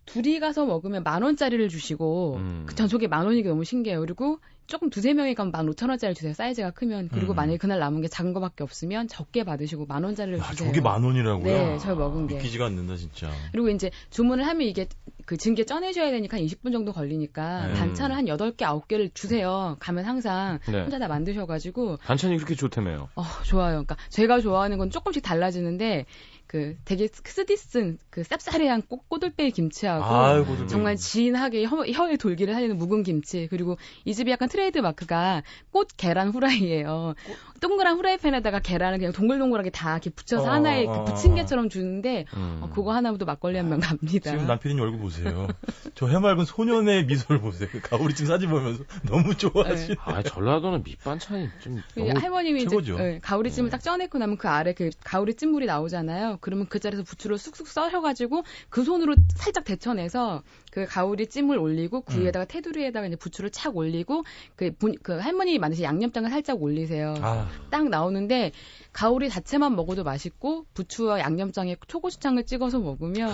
[0.06, 2.64] 둘이 가서 먹으면 만 원짜리를 주시고 음.
[2.68, 4.00] 그전 저게 만 원이 너무 신기해요.
[4.00, 6.34] 그리고 조금 두세 명이 가면 만 오천 원짜리 주세요.
[6.34, 7.36] 사이즈가 크면 그리고 음.
[7.38, 10.68] 만약에 그날 남은 게 작은 거밖에 없으면 적게 받으시고 만 원짜리를 야, 주세요.
[10.68, 11.44] 저게 만 원이라고요?
[11.46, 12.36] 네, 저 먹은 게.
[12.36, 13.32] 믿기지가 않는다, 진짜.
[13.54, 14.88] 그리고 이제 주문을 하면 이게
[15.26, 17.74] 그 증게 쪄내셔야 되니까 한 20분 정도 걸리니까 네.
[17.76, 19.78] 반찬을 한 8개, 9개를 주세요.
[19.80, 20.82] 가면 항상 네.
[20.82, 23.08] 혼자 다 만드셔가지고 반찬이 그렇게 좋다며요.
[23.16, 23.70] 어, 좋아요.
[23.72, 26.06] 그러니까 제가 좋아하는 건 조금씩 달라지는데
[26.48, 32.78] 그 되게 쓰디쓴 그 쌉싸래한 꼬, 꼬들빼기 김치하고 아이고, 정말 진하게 혀, 혀에 돌기를 하는
[32.78, 37.16] 묵은 김치 그리고 이 집이 약간 트레이드 마크가 꽃 계란 후라이예요.
[37.60, 41.06] 동그란 후라이팬에다가 계란을 그냥 동글동글하게 다 이렇게 붙여서 어, 하나에 어, 그 어.
[41.06, 42.60] 부침개처럼 주는데 음.
[42.62, 44.32] 어, 그거 하나도 막걸리 한병 갑니다.
[44.32, 45.48] 지금 남편이 얼굴 보세요.
[45.96, 47.68] 저 해맑은 소년의 미소를 보세요.
[47.72, 49.88] 그 가오리찜 사진 보면서 너무 좋아하시.
[49.90, 49.96] 네.
[50.00, 52.98] 아, 전라도는 밑반찬이 좀그 너무 할머님이 이제 최고죠.
[53.00, 53.72] 예, 가오리찜을 네.
[53.72, 56.37] 딱 쪄내고 나면 그 아래 그 가오리 찜물이 나오잖아요.
[56.42, 62.16] 그러면 그 자리에서 부추를 쑥쑥 써셔가지고 그 손으로 살짝 데쳐내서 그 가오리 찜을 올리고 그
[62.16, 62.22] 음.
[62.22, 64.24] 위에다가 테두리에다가 이제 부추를 착 올리고
[64.56, 67.16] 그, 분, 그 할머니 만드신 양념장을 살짝 올리세요.
[67.22, 68.52] 아, 딱 나오는데
[68.94, 73.32] 가오리 자체만 먹어도 맛있고 부추와 양념장에 초고추장을 찍어서 먹으면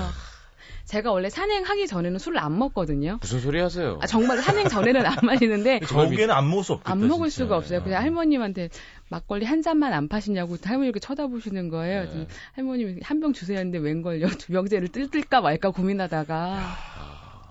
[0.85, 3.17] 제가 원래 산행하기 전에는 술을 안 먹거든요.
[3.21, 3.99] 무슨 소리 하세요?
[4.01, 6.91] 아, 정말 산행 전에는 안 마시는데 저기에는 안 먹을 수 없겠다.
[6.91, 7.43] 안 먹을 진짜.
[7.45, 7.83] 수가 없어요.
[7.83, 8.69] 그냥 할머님한테
[9.09, 12.03] 막걸리 한 잔만 안 파시냐고 할머니 이렇게 쳐다보시는 거예요.
[12.13, 12.27] 네.
[12.53, 14.27] 할머님이 한병 주세요 했는데 웬걸요.
[14.37, 16.33] 두 병째를 뜰까 말까 고민하다가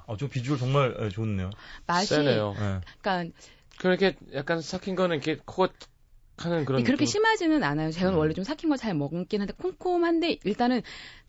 [0.06, 1.50] 아, 저 비주얼 정말 예, 좋네요.
[1.86, 2.54] 맛이 세네요.
[2.58, 2.80] 예.
[3.00, 3.34] 그러니까
[3.78, 5.68] 그렇게 약간 삭힌 거는 이렇게 코가
[6.38, 7.06] 하는 그런 그렇게 느낌?
[7.06, 7.90] 심하지는 않아요.
[7.90, 8.16] 제가 음.
[8.18, 10.82] 원래 좀 삭힌 걸잘 먹긴 한데 콤콤한데 일단은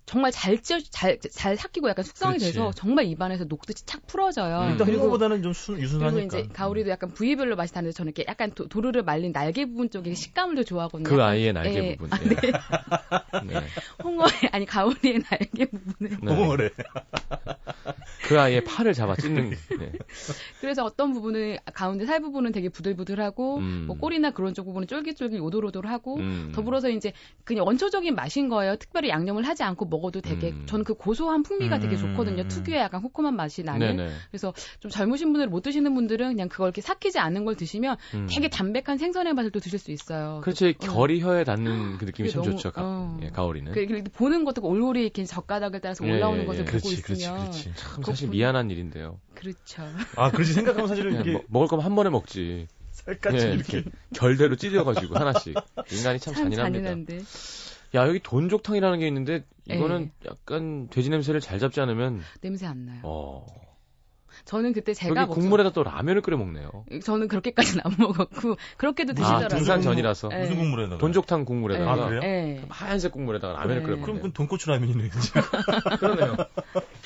[0.05, 2.53] 정말 잘 찌어 잘잘 삭히고 약간 숙성이 그렇지.
[2.53, 4.59] 돼서 정말 입안에서 녹듯이 착 풀어져요.
[4.59, 4.71] 음.
[4.71, 6.39] 일단 그리고 홍어보다는 좀 수, 그리고 유순하니까.
[6.39, 10.13] 이제 가오리도 약간 부위별로 맛이 다른데 저는 이렇게 약간 도, 도르르 말린 날개 부분 쪽에
[10.13, 11.09] 식감을 더 좋아하거든요.
[11.09, 11.95] 그 아이의 날개 예.
[11.95, 12.13] 부분.
[12.13, 12.29] 아, 예.
[12.29, 13.59] 네.
[13.59, 13.61] 네.
[14.03, 16.35] 홍어의 아니 가오리의 날개 부분을 네.
[16.35, 16.69] 홍어래.
[18.27, 19.51] 그 아이의 팔을 잡아 찢는.
[19.79, 19.91] 네.
[20.59, 23.83] 그래서 어떤 부분은 가운데 살 부분은 되게 부들부들하고 음.
[23.87, 26.51] 뭐 꼬리나 그런 쪽 부분은 쫄깃쫄깃 오돌오돌하고 음.
[26.53, 27.13] 더불어서 이제
[27.43, 28.75] 그냥 원초적인 맛인 거예요.
[28.77, 30.65] 특별히 양념을 하지 않고 먹어도 되게 음.
[30.65, 32.13] 저는 그 고소한 풍미가 되게 음.
[32.13, 32.47] 좋거든요.
[32.47, 33.95] 특유의 약간 코코한 맛이 나는.
[33.95, 34.11] 네네.
[34.31, 38.27] 그래서 좀 젊으신 분들 못 드시는 분들은 그냥 그걸 이렇게 삭히지 않은 걸 드시면 음.
[38.29, 40.41] 되게 담백한 생선의 맛을 또 드실 수 있어요.
[40.43, 40.67] 그렇죠.
[40.67, 42.71] 이 결이 혀에 닿는 그 느낌이 참 너무- 좋죠.
[42.71, 43.19] 가, 어.
[43.21, 43.71] 예, 가오리는.
[43.71, 46.65] 그, 그 보는 것도 올올이 이렇게 젓가락을 따라서 예, 올라오는 예, 것을 예.
[46.65, 47.71] 보고 그렇지, 그렇지, 있으면 그렇지.
[47.75, 49.19] 참 사실 미안한 일인데요.
[49.35, 49.83] 그렇죠.
[50.15, 52.67] 아, 그렇지 생각하면 사실은 그냥 이게 먹- 먹을 거면 한 번에 먹지.
[52.91, 53.83] 살갗이 예, 이렇게.
[54.15, 55.55] 결대로 찢어가지고 하나씩.
[55.91, 56.89] 인간이 참, 참 잔인합니다.
[56.89, 57.19] 잔인한데.
[57.95, 60.29] 야 여기 돈족탕이라는 게 있는데 이거는 예.
[60.29, 62.99] 약간 돼지 냄새를 잘 잡지 않으면 냄새 안 나요.
[63.03, 63.45] 어
[64.45, 66.69] 저는 그때 제가 국물에다 또 라면을 끓여 먹네요.
[67.03, 69.47] 저는 그렇게까지는 안 먹었고 그렇게도 아, 드시더라고요.
[69.49, 70.39] 등산 전이라서 예.
[70.39, 70.97] 무슨 국물에다가?
[70.97, 72.21] 돈족탕 국물에다가 아, 그래요?
[72.23, 72.65] 예.
[72.67, 73.83] 하얀색 국물에다가 라면을 네.
[73.83, 74.15] 끓여 그럼 먹네요.
[74.15, 75.09] 그건 돈코츠 라면이네.
[75.09, 75.41] 진짜.
[75.97, 76.35] 그러네요.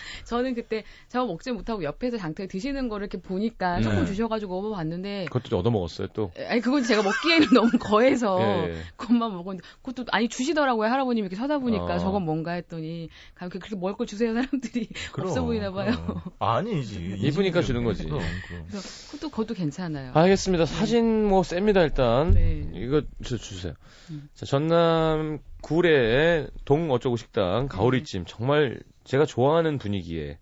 [0.26, 4.06] 저는 그때 저 먹지 못하고 옆에서 장터에 드시는 거를 이렇게 보니까 조금 네.
[4.06, 6.32] 주셔가지고 먹어봤는데 그것도 얻어 먹었어요 또.
[6.48, 8.76] 아니 그건 제가 먹기에는 너무 거해서 예.
[8.96, 12.00] 그것만 먹었는데 그것도 아니 주시더라고요 할아버님이 이렇게 쳐다보니까 어.
[12.00, 15.92] 저건 뭔가 했더니 가면 그렇게 먹을 걸 주세요 사람들이 그럼, 없어 보이나 봐요.
[16.06, 16.22] 그럼.
[16.40, 17.18] 아니지.
[17.20, 18.04] 이쁘니까 주는 거지.
[18.04, 18.66] 그럼, 그럼.
[18.70, 20.12] 그래서 그것도 그것도 괜찮아요.
[20.14, 20.66] 알겠습니다.
[20.66, 22.32] 사진 뭐 셉니다 일단.
[22.32, 22.70] 네.
[22.74, 23.74] 이거 주, 주세요.
[24.10, 24.30] 음.
[24.34, 30.38] 자, 전남 구례의 동 어쩌고 식당 가오리찜 정말 제가 좋아하는 분위기의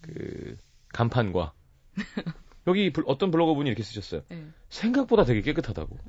[0.00, 0.56] 그
[0.92, 1.52] 간판과
[2.66, 4.22] 여기 불- 어떤 블로거 분이 이렇게 쓰셨어요.
[4.30, 4.42] 네.
[4.70, 5.98] 생각보다 되게 깨끗하다고.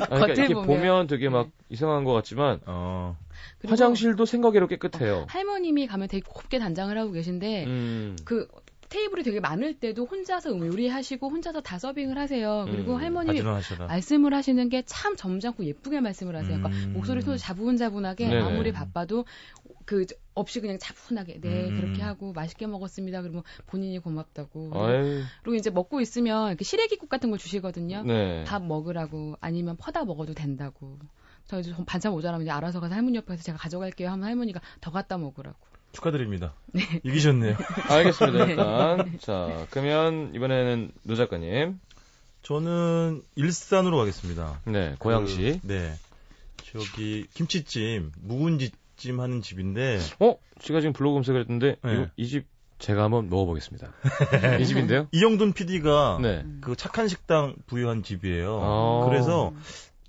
[0.00, 0.66] 아니, 그러니까 이렇게 보면.
[0.66, 1.52] 보면 되게 막 네.
[1.70, 3.16] 이상한 것 같지만 어.
[3.66, 5.26] 화장실도 생각외로 깨끗해요.
[5.28, 8.16] 할머님이 가면 되게 곱게 단장을 하고 계신데 음.
[8.24, 8.48] 그
[8.92, 12.66] 테이블이 되게 많을 때도 혼자서 요리하시고 혼자서 다 서빙을 하세요.
[12.70, 13.86] 그리고 음, 할머님이 바지런하셔라.
[13.86, 16.58] 말씀을 하시는 게 참 점잖고 예쁘게 말씀을 하세요.
[16.58, 16.92] 그러니까 음.
[16.92, 18.40] 목소리 톤 자분자분하게 네네.
[18.42, 19.24] 아무리 바빠도
[19.86, 21.80] 그 없이 그냥 차분하게 네 음.
[21.80, 23.22] 그렇게 하고 맛있게 먹었습니다.
[23.22, 24.72] 그러면 본인이 고맙다고.
[24.74, 28.02] 아이, 그리고 이제 먹고 있으면 이렇게 시래기국 같은 걸 주시거든요.
[28.02, 28.44] 네.
[28.44, 30.98] 밥 먹으라고 아니면 퍼다 먹어도 된다고.
[31.46, 34.90] 저 이제 좀 반찬 모자라면 이제 알아서 가서 할머니 옆에서 제가 가져갈게요 하면 할머니가 더
[34.90, 35.56] 갖다 먹으라고.
[35.92, 36.54] 축하드립니다.
[37.04, 37.56] 이기셨네요.
[37.88, 38.44] 알겠습니다.
[38.46, 38.50] 네.
[38.52, 41.78] 일단 자 그러면 이번에는 노 작가님,
[42.42, 44.60] 저는 일산으로 가겠습니다.
[44.66, 45.60] 네 고양시.
[45.62, 45.94] 그, 네.
[46.72, 50.36] 저기 김치찜, 묵은지찜 하는 집인데 어?
[50.60, 52.08] 제가 지금 블로그 검색을 했는데 네.
[52.16, 52.46] 이집
[52.78, 53.92] 제가 한번 먹어보겠습니다.
[54.60, 55.06] 이 집인데요?
[55.12, 56.44] 이영돈 PD가 네.
[56.60, 58.60] 그 착한 식당 부유한 집이에요.
[58.60, 59.06] 아.
[59.08, 59.52] 그래서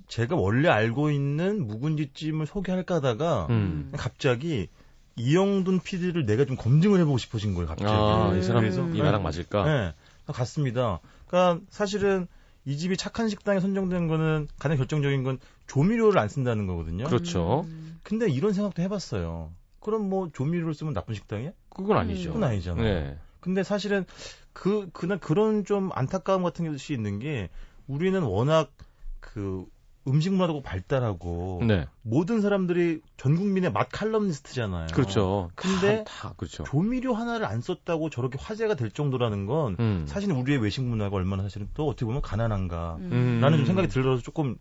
[0.07, 3.91] 제가 원래 알고 있는 묵은지찜을 소개할까 하다가 음.
[3.95, 4.69] 갑자기
[5.15, 7.91] 이영돈 PD를 내가 좀 검증을 해보고 싶어진 거예요, 갑자기.
[7.91, 9.65] 아, 이 사람 그래서 이 나랑 맞을까?
[9.65, 9.93] 네,
[10.27, 10.99] 갔습니다.
[11.27, 12.27] 그러니까 사실은
[12.65, 17.05] 이 집이 착한 식당에 선정된 거는 가장 결정적인 건 조미료를 안 쓴다는 거거든요.
[17.05, 17.65] 그렇죠.
[17.67, 17.99] 음.
[18.03, 19.51] 근데 이런 생각도 해봤어요.
[19.79, 21.51] 그럼 뭐 조미료를 쓰면 나쁜 식당이야?
[21.69, 22.33] 그건 아니죠.
[22.33, 22.83] 그건 아니잖아요.
[22.83, 23.17] 네.
[23.41, 24.05] 근데 사실은
[24.53, 27.49] 그 그날 그런 좀 안타까움 같은 것이 있는 게
[27.87, 28.71] 우리는 워낙
[29.19, 29.65] 그
[30.07, 31.87] 음식 문화도 발달하고 네.
[32.01, 34.87] 모든 사람들이 전 국민의 맛 칼럼니스트잖아요.
[34.93, 35.49] 그렇죠.
[35.55, 36.63] 근데 다, 다 그렇죠.
[36.63, 40.03] 조미료 하나를 안 썼다고 저렇게 화제가 될 정도라는 건 음.
[40.07, 42.97] 사실 우리의 외식 문화가 얼마나 사실은 또 어떻게 보면 가난한가.
[42.99, 43.39] 음.
[43.41, 44.57] 나는 좀 생각이 들어서 조금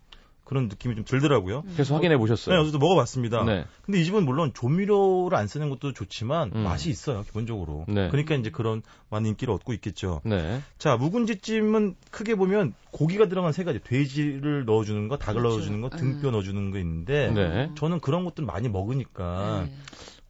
[0.53, 1.62] 그런 느낌이 좀 들더라고요.
[1.73, 2.61] 그래서 확인해 네, 보셨어요.
[2.61, 3.43] 어제도 먹어봤습니다.
[3.45, 3.65] 네.
[3.81, 6.65] 근데 이 집은 물론 조미료를 안 쓰는 것도 좋지만 음.
[6.65, 7.87] 맛이 있어요 기본적으로.
[7.88, 8.09] 네.
[8.11, 10.21] 그러니까 이제 그런 많은 인기를 얻고 있겠죠.
[10.25, 10.61] 네.
[10.77, 15.57] 자 묵은지찜은 크게 보면 고기가 들어간 세 가지 돼지를 넣어주는 거, 닭을 그렇죠.
[15.57, 16.33] 넣어주는 거, 등뼈 음.
[16.33, 17.71] 넣어주는 거 있는데 네.
[17.75, 19.73] 저는 그런 것들 많이 먹으니까 네.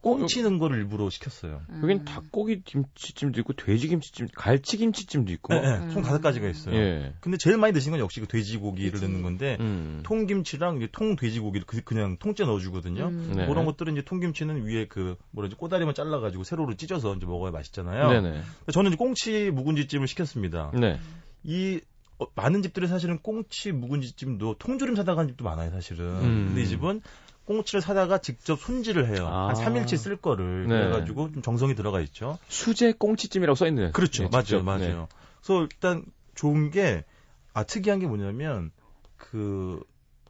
[0.03, 1.63] 꽁치는 거를 일부러 시켰어요.
[1.83, 2.05] 여긴 음.
[2.05, 5.55] 닭고기 김치찜도 있고 돼지 김치찜, 갈치 김치찜도 있고.
[5.55, 5.91] 네, 네, 음.
[5.91, 6.75] 총 다섯 가지가 있어요.
[6.75, 7.15] 예.
[7.21, 9.05] 근데 제일 많이 드시는 건 역시 그 돼지고기를 그치.
[9.05, 10.01] 넣는 건데 음.
[10.05, 13.07] 통김치랑 이제 통 돼지고기를 그- 그냥 통째 넣어주거든요.
[13.07, 13.33] 음.
[13.37, 13.47] 네.
[13.47, 18.09] 그런 것들은 이제 통김치는 위에 그 뭐라지 꼬다리만 잘라가지고 세로로 찢어서 이제 먹어야 맛있잖아요.
[18.11, 18.43] 네네.
[18.73, 20.73] 저는 이제 꽁치 묵은지찜을 시켰습니다.
[20.75, 20.99] 네.
[21.45, 21.81] 이
[22.19, 26.05] 어, 많은 집들이 사실은 꽁치 묵은지찜도 통조림 사다 간 집도 많아요, 사실은.
[26.07, 26.45] 음.
[26.49, 27.01] 근데 이 집은
[27.45, 29.27] 꽁치를 사다가 직접 손질을 해요.
[29.27, 29.49] 아.
[29.49, 30.69] 한 3일치 쓸 거를.
[30.69, 30.79] 네.
[30.79, 32.39] 그래가지고 좀 정성이 들어가 있죠.
[32.49, 33.91] 수제 꽁치찜이라고 써 있네요.
[33.93, 34.25] 그렇죠.
[34.25, 34.63] 네, 맞아요, 직접.
[34.63, 35.09] 맞아요.
[35.41, 37.05] 그래서 일단 좋은 게,
[37.53, 38.71] 아, 특이한 게 뭐냐면,
[39.17, 39.83] 그,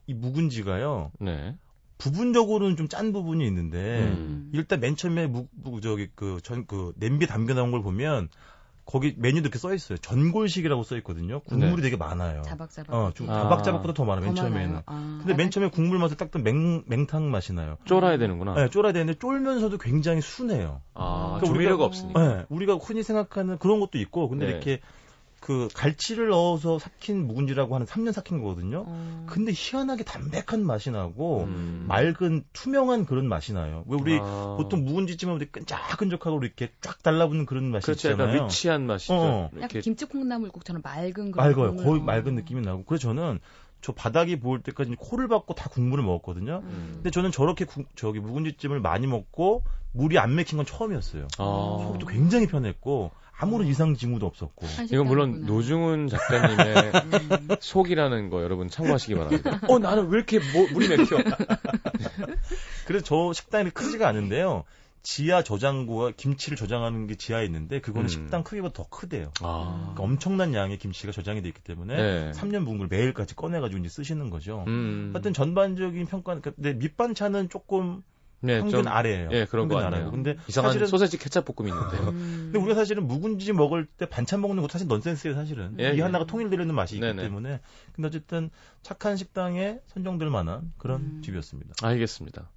[0.07, 1.57] 이 묵은지가요, 네.
[1.99, 4.51] 부분적으로는 좀 짠 부분이 있는데, 음.
[4.53, 8.29] 일단 맨 처음에 무, 무 저기 그 전그 냄비에 담겨 나온 걸 보면
[8.93, 9.97] 거기 메뉴도 이렇게 써 있어요.
[9.97, 11.41] 전골식이라고 써 있거든요.
[11.41, 11.83] 국물이 네.
[11.83, 12.43] 되게 많아요.
[12.43, 12.95] 자박자박.
[12.95, 13.43] 어, 좀 아.
[13.45, 14.51] 자박자박보다 더 많아 더맨 많아요.
[14.53, 14.81] 처음에는.
[14.85, 15.19] 아.
[15.21, 17.79] 근데 맨 처음에 국물 맛을 딱 맹, 맹탕 맛이 나요.
[17.87, 18.53] 쫄아야 되는구나.
[18.55, 20.83] 네, 쫄아야 되는데 쫄면서도 굉장히 순해요.
[20.93, 22.21] 아, 그러니까 조미료가 우리가- 없으니까.
[22.37, 24.51] 네, 우리가 흔히 생각하는 그런 것도 있고, 근데 네.
[24.53, 24.81] 이렇게
[25.43, 28.85] 그 갈치를 넣어서 삭힌 묵은지라고 하는 3년 삭힌 거거든요.
[28.87, 29.27] 어.
[29.29, 31.85] 근데 희한하게 담백한 맛이 나고 음.
[31.89, 33.83] 맑은 투명한 그런 맛이 나요.
[33.89, 34.55] 왜 우리 아.
[34.57, 38.11] 보통 묵은지찜은 우리 끈적끈적하고 이렇게 쫙 달라붙는 그런 맛이 그렇죠.
[38.13, 38.45] 약간 있잖아요.
[38.45, 39.15] 리치한 맛이죠.
[39.15, 39.45] 어.
[39.47, 41.67] 약간 이렇게 김치 콩나물국처럼 맑은 그런 맑아요.
[41.75, 41.85] 국물.
[41.85, 42.05] 거의 어.
[42.05, 42.85] 맑은 느낌이 나고.
[42.85, 43.41] 그래서 저는
[43.81, 46.63] 저 바닥이 보일 때까지 코를 박고 다 국물을 먹었거든요.
[46.63, 46.91] 음.
[46.95, 51.27] 근데 저는 저렇게 구- 저기 묵은지찜을 많이 먹고 물이 안 맥힌 건 처음이었어요.
[51.39, 51.79] 아.
[51.83, 53.11] 속도 굉장히 편했고
[53.43, 54.67] 아무런 이상 징후도 없었고.
[54.93, 55.45] 이건 물론.
[55.47, 57.49] 노중훈 작가님의 음.
[57.61, 59.61] 속이라는 거 여러분 참고하시기 바랍니다.
[59.69, 61.19] 어, 나는 왜 이렇게 뭐, 물이 맥혀?
[62.87, 64.63] 그래서 저 식당이 크지가 않은데요.
[65.03, 68.09] 지하 저장고와 김치를 저장하는 게 지하에 있는데 그거는 음.
[68.09, 69.33] 식당 크기보다 더 크대요.
[69.41, 69.79] 아.
[69.81, 72.31] 그러니까 엄청난 양의 김치가 저장이 돼 있기 때문에 네.
[72.31, 74.63] 3년 묵은 걸 매일까지 꺼내가지고 이제 쓰시는 거죠.
[74.69, 75.11] 음.
[75.13, 78.05] 하여튼 전반적인 평가는 근데 밑반찬은 조금
[78.45, 79.29] 네, 평균 좀, 아래예요.
[79.33, 79.79] 예, 그런 거.
[79.79, 80.11] 아래예요.
[80.11, 82.09] 근데 이상한 사실은 소세지 케찹 볶음이 있는데요.
[82.09, 82.51] 음.
[82.53, 85.77] 근데 우리가 사실은 묵은지 먹을 때 반찬 먹는 것도 사실 넌센스예요, 사실은.
[85.79, 86.03] 예, 이 예.
[86.03, 87.23] 하나가 통일되려는 맛이 있기 네네.
[87.23, 87.61] 때문에.
[87.95, 88.51] 근데 어쨌든
[88.83, 91.23] 착한 식당에 선정될 만한 그런 음.
[91.25, 91.73] 집이었습니다.
[91.83, 92.51] 알겠습니다.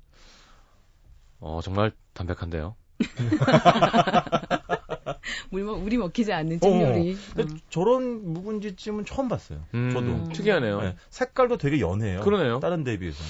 [1.39, 2.75] 어, 정말 담백한데요.
[5.51, 6.59] 우리, 먹- 우리 먹히지 않는 어.
[6.59, 7.17] 찜요리.
[7.35, 9.63] 근데 저런 묵은지찜은 처음 봤어요.
[9.73, 10.33] 음, 저도.
[10.33, 10.81] 특이하네요.
[10.81, 12.21] 네, 색깔도 되게 연해요.
[12.21, 12.59] 그러네요.
[12.59, 13.23] 다른 데에 비해서.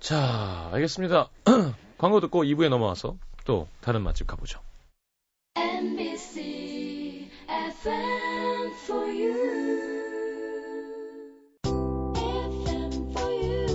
[0.00, 1.30] 자, 알겠습니다.
[1.98, 4.60] 광고 듣고 2부에 넘어와서 또 다른 맛집 가보죠.
[5.56, 9.32] NBC FM for you.
[11.64, 13.66] FM for you.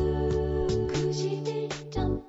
[0.87, 2.23] 91.9.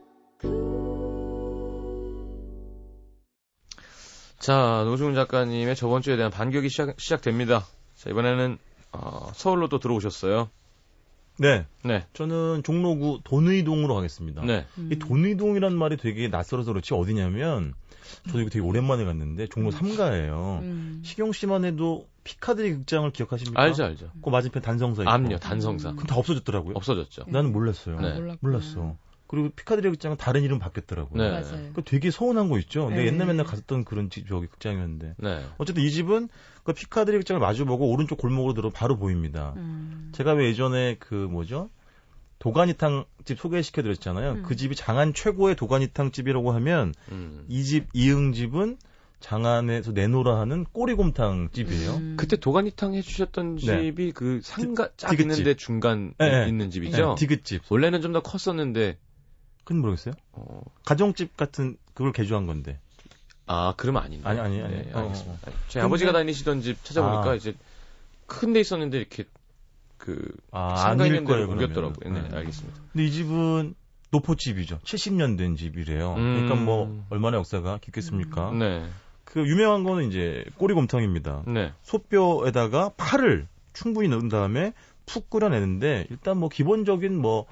[4.38, 7.66] 자, 노중훈 작가님의 저번 주에 대한 반격이 시작, 시작 됩니다.
[7.94, 8.58] 자, 이번에는
[8.92, 10.50] 어, 서울로 또 들어오셨어요.
[11.38, 11.66] 네.
[11.84, 12.06] 네.
[12.12, 14.42] 저는 종로구 돈의동으로 가겠습니다.
[14.44, 14.66] 네.
[14.90, 17.74] 이 돈의동이란 말이 되게 낯설어서 그렇지 어디냐면
[18.26, 20.60] 저도 이거 되게 오랜만에 갔는데 종로 3가예요.
[20.60, 21.02] 음.
[21.04, 23.60] 식용 씨만 해도 피카드리 극장을 기억하십니까?
[23.60, 24.10] 알죠, 알죠.
[24.22, 25.10] 그 맞은편 단성사 있고.
[25.10, 25.90] 암요, 단성사.
[25.92, 26.74] 그건 다 없어졌더라고요.
[26.76, 27.24] 없어졌죠.
[27.28, 28.00] 나는 몰랐어요.
[28.00, 28.36] 네.
[28.40, 28.96] 몰랐어.
[29.32, 31.22] 그리고 피카드리 극장은 다른 이름 바뀌었더라고요.
[31.22, 31.30] 네.
[31.30, 31.72] 맞아요.
[31.72, 32.90] 그 되게 서운한 거 있죠.
[32.90, 33.06] 내가 네.
[33.06, 35.14] 옛날 맨날 갔었던 그런 집, 저기 극장이었는데.
[35.16, 35.46] 네.
[35.56, 36.28] 어쨌든 이 집은
[36.64, 39.54] 그 피카드리 극장을 마주보고 오른쪽 골목으로 들어 바로 보입니다.
[39.56, 40.10] 음.
[40.12, 41.70] 제가 왜 예전에 그 뭐죠?
[42.40, 44.32] 도가니탕 집 소개시켜 드렸잖아요.
[44.32, 44.42] 음.
[44.42, 47.46] 그 집이 장안 최고의 도가니탕 집이라고 하면 음.
[47.48, 48.76] 이집 이응 집은
[49.20, 51.90] 장안에서 내놓으라 하는 꼬리곰탕 집이에요.
[51.94, 52.16] 음.
[52.18, 53.82] 그때 도가니탕 해주셨던 네.
[53.84, 55.20] 집이 그 상가 짝 디귿집.
[55.22, 56.48] 있는데 중간 네, 네.
[56.48, 57.14] 있는 집이죠.
[57.16, 57.62] 네, 디귿집.
[57.70, 58.98] 원래는 좀 더 컸었는데
[59.64, 60.14] 그건 모르겠어요.
[60.32, 62.78] 어, 가정집 같은 그걸 개조한 건데.
[63.46, 64.28] 아 그러면 아닌데.
[64.28, 64.74] 아니, 아니, 아니.
[64.74, 65.32] 네, 어, 알겠습니다.
[65.48, 67.34] 어, 제 근데- 아버지가 다니시던 집 찾아보니까 아.
[67.34, 67.54] 이제
[68.26, 69.24] 큰 데 있었는데 이렇게
[69.98, 72.12] 그 아, 상가 있는 데로 거예요, 옮겼더라고요.
[72.12, 72.36] 네, 네.
[72.36, 72.78] 알겠습니다.
[72.92, 73.74] 근데 이 집은
[74.10, 74.78] 노포집이죠.
[74.80, 76.14] 70년 된 집이래요.
[76.14, 76.34] 음.
[76.34, 78.50] 그러니까 뭐 얼마나 역사가 깊겠습니까?
[78.52, 78.86] 네,
[79.24, 81.44] 그 유명한 거는 이제 꼬리곰탕입니다.
[81.46, 84.72] 네, 소뼈에다가 파를 충분히 넣은 다음에
[85.06, 87.46] 푹 끓여내는데 일단 뭐 기본적인 뭐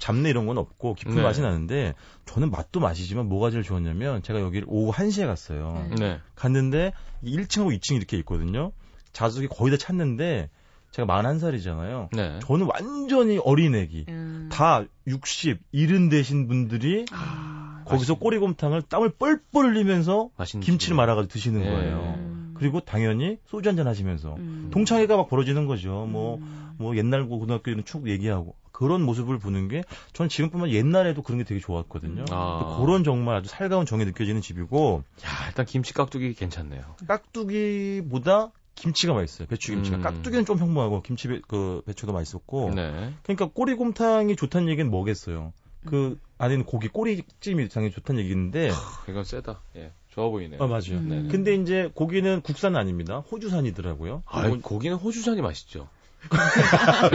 [0.00, 1.22] 잡내 이런 건 없고 깊은 네.
[1.22, 5.86] 맛이 나는데 저는 맛도 맛이지만 뭐가 제일 좋았냐면 제가 여기를 오후 1시에 갔어요.
[5.90, 5.96] 네.
[5.96, 6.20] 네.
[6.34, 6.92] 갔는데
[7.24, 8.72] 1층하고 2층 이렇게 있거든요.
[9.12, 10.50] 좌석이 거의 다 찼는데
[10.90, 12.08] 제가 41살이잖아요.
[12.12, 12.38] 네.
[12.42, 14.06] 저는 완전히 어린애기.
[14.08, 14.48] 음.
[14.50, 17.82] 다 60, 70 되신 분들이 아.
[17.86, 20.30] 거기서 꼬리곰탕을 땀을 뻘뻘 흘리면서
[20.62, 20.96] 김치를.
[20.96, 21.70] 말아가지고 드시는 네.
[21.70, 22.14] 거예요.
[22.18, 22.54] 음.
[22.58, 24.70] 그리고 당연히 소주 한잔 하시면서 음.
[24.72, 26.06] 동창회가 막 벌어지는 거죠.
[26.08, 26.74] 뭐, 음.
[26.78, 31.62] 뭐 옛날 고등학교에는 축 얘기하고 그런 모습을 보는 게 저는 지금뿐만 옛날에도 그런 게 되게
[31.62, 32.26] 좋았거든요.
[32.30, 32.76] 아.
[32.78, 36.82] 그런 정말 아주 살가운 정이 느껴지는 집이고 야, 일단 김치 깍두기 괜찮네요.
[37.08, 39.48] 깍두기보다 김치가 맛있어요.
[39.48, 39.96] 배추김치가.
[39.96, 40.02] 음.
[40.02, 42.74] 깍두기는 좀 평범하고 김치 배, 그 배추도 맛있었고.
[42.74, 43.14] 네.
[43.22, 45.54] 그러니까 꼬리곰탕이 좋다는 얘기는 뭐겠어요.
[45.86, 48.70] 그 안에는 고기 꼬리찜이 당연히 좋다는 얘기인데.
[49.08, 49.62] 이건 세다.
[49.76, 50.62] 예, 좋아 보이네요.
[50.62, 50.98] 아 맞아요.
[50.98, 51.08] 음.
[51.08, 51.28] 네.
[51.32, 53.20] 근데 이제 고기는 국산 아닙니다.
[53.32, 54.22] 호주산이더라고요.
[54.26, 55.88] 아, 고기는 호주산이 맛있죠.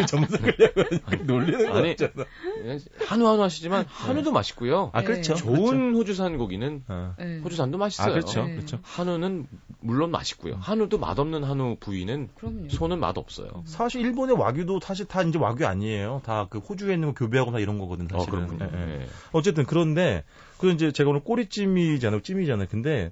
[0.08, 0.84] 전문가려고
[1.26, 2.26] 놀리는 아니, 거잖아.
[2.66, 4.92] 예, 한우 한우 하시지만 한우도 맛있고요.
[4.94, 5.34] 아 그렇죠.
[5.36, 5.40] 네.
[5.42, 7.16] 좋은 호주산 고기는 어.
[7.18, 7.40] 네.
[7.40, 8.08] 호주산도 맛있어요.
[8.08, 8.44] 아 그렇죠.
[8.46, 8.56] 네.
[8.56, 8.80] 그렇죠.
[8.84, 9.48] 한우는
[9.80, 10.58] 물론 맛있고요.
[10.60, 12.70] 한우도 맛없는 한우 부위는 그럼요.
[12.70, 13.64] 소는 맛없어요.
[13.66, 16.22] 사실 일본의 와규도 사실 다 이제 와규 아니에요.
[16.26, 18.48] 다 그 호주에 있는 거 교배하고 다 이런 거거든 어, 사실은.
[18.48, 18.70] 그렇군요.
[18.74, 19.02] 예, 예.
[19.04, 19.08] 예.
[19.32, 20.24] 어쨌든 그런데
[20.58, 22.22] 그 이제 제가 오늘 꼬리찜이잖아요.
[22.22, 22.68] 찜이잖아요.
[22.70, 23.12] 근데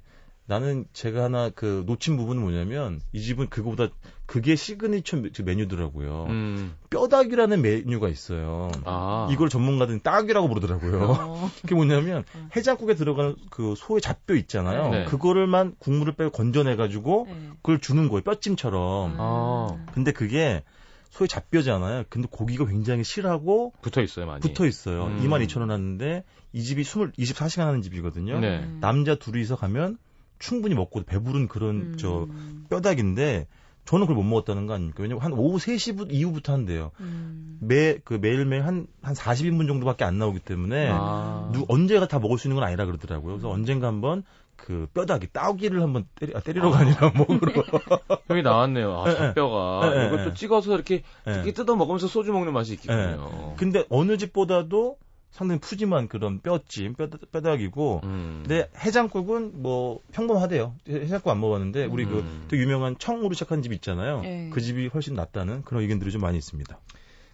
[0.49, 3.89] 나는 제가 하나 그 놓친 부분은 뭐냐면 이 집은 그거보다
[4.25, 6.25] 그게 시그니처 메- 그 메뉴더라고요.
[6.29, 8.71] 음, 뼈따귀라는 메뉴가 있어요.
[8.83, 9.27] 아.
[9.31, 11.03] 이걸 전문가들은 따귀라고 부르더라고요.
[11.03, 11.51] 어.
[11.61, 12.23] 그게 뭐냐면
[12.55, 14.89] 해장국에 들어가는 그 소의 잡뼈 있잖아요.
[14.89, 15.05] 네.
[15.05, 17.49] 그거를만 국물을 빼고 건져내가지고 네.
[17.57, 18.21] 그걸 주는 거예요.
[18.23, 19.17] 뼈찜처럼.
[19.19, 19.85] 아.
[19.93, 20.63] 근데 그게
[21.11, 22.05] 소의 잡뼈잖아요.
[22.09, 24.39] 근데 고기가 굉장히 실하고 붙어 있어요, 많이.
[24.41, 25.05] 붙어 있어요.
[25.05, 25.21] 음.
[25.23, 28.39] 22,000원 하는데 이 집이 20, 24시간 하는 집이거든요.
[28.39, 28.59] 네.
[28.61, 28.79] 음.
[28.81, 29.99] 남자 둘이서 가면
[30.39, 31.97] 충분히 먹고 배부른 그런 음.
[31.97, 32.27] 저
[32.69, 33.47] 뼈닭인데
[33.85, 35.01] 저는 그걸 못 먹었다는 거 아닙니까?
[35.01, 36.91] 왜냐면 한 오후 3시 이후부터 한대요.
[36.99, 37.57] 음.
[37.59, 41.49] 매, 그 매일매일 한, 한 40인분 정도밖에 안 나오기 때문에 아.
[41.53, 43.33] 누, 언제가 다 먹을 수 있는 건 아니라 그러더라고요.
[43.33, 44.23] 그래서 언젠가 한번
[44.55, 47.63] 그 뼈다귀, 따귀를 한번 때리, 아, 때리러가 아니라 먹으러.
[48.27, 49.01] 형이 나왔네요.
[49.01, 49.17] 아, 예, 예.
[49.17, 49.81] 잡뼈가.
[49.91, 50.33] 예, 예, 이것도 예.
[50.35, 51.31] 찍어서 이렇게, 예.
[51.31, 53.55] 이렇게 뜯어 먹으면서 소주 먹는 맛이 있겠군요.
[53.57, 54.97] 근데 어느 집보다도
[55.31, 58.43] 상당히 푸짐한 그런 뼈찜, 뼈, 뼈다귀고, 음.
[58.45, 60.75] 근데 해장국은 뭐 평범하대요.
[60.87, 62.09] 해장국 안 먹어봤는데 우리 음.
[62.09, 64.21] 그 되게 유명한 청으로 시작한 집 있잖아요.
[64.21, 64.49] 네.
[64.51, 66.79] 그 집이 훨씬 낫다는 그런 의견들이 좀 많이 있습니다.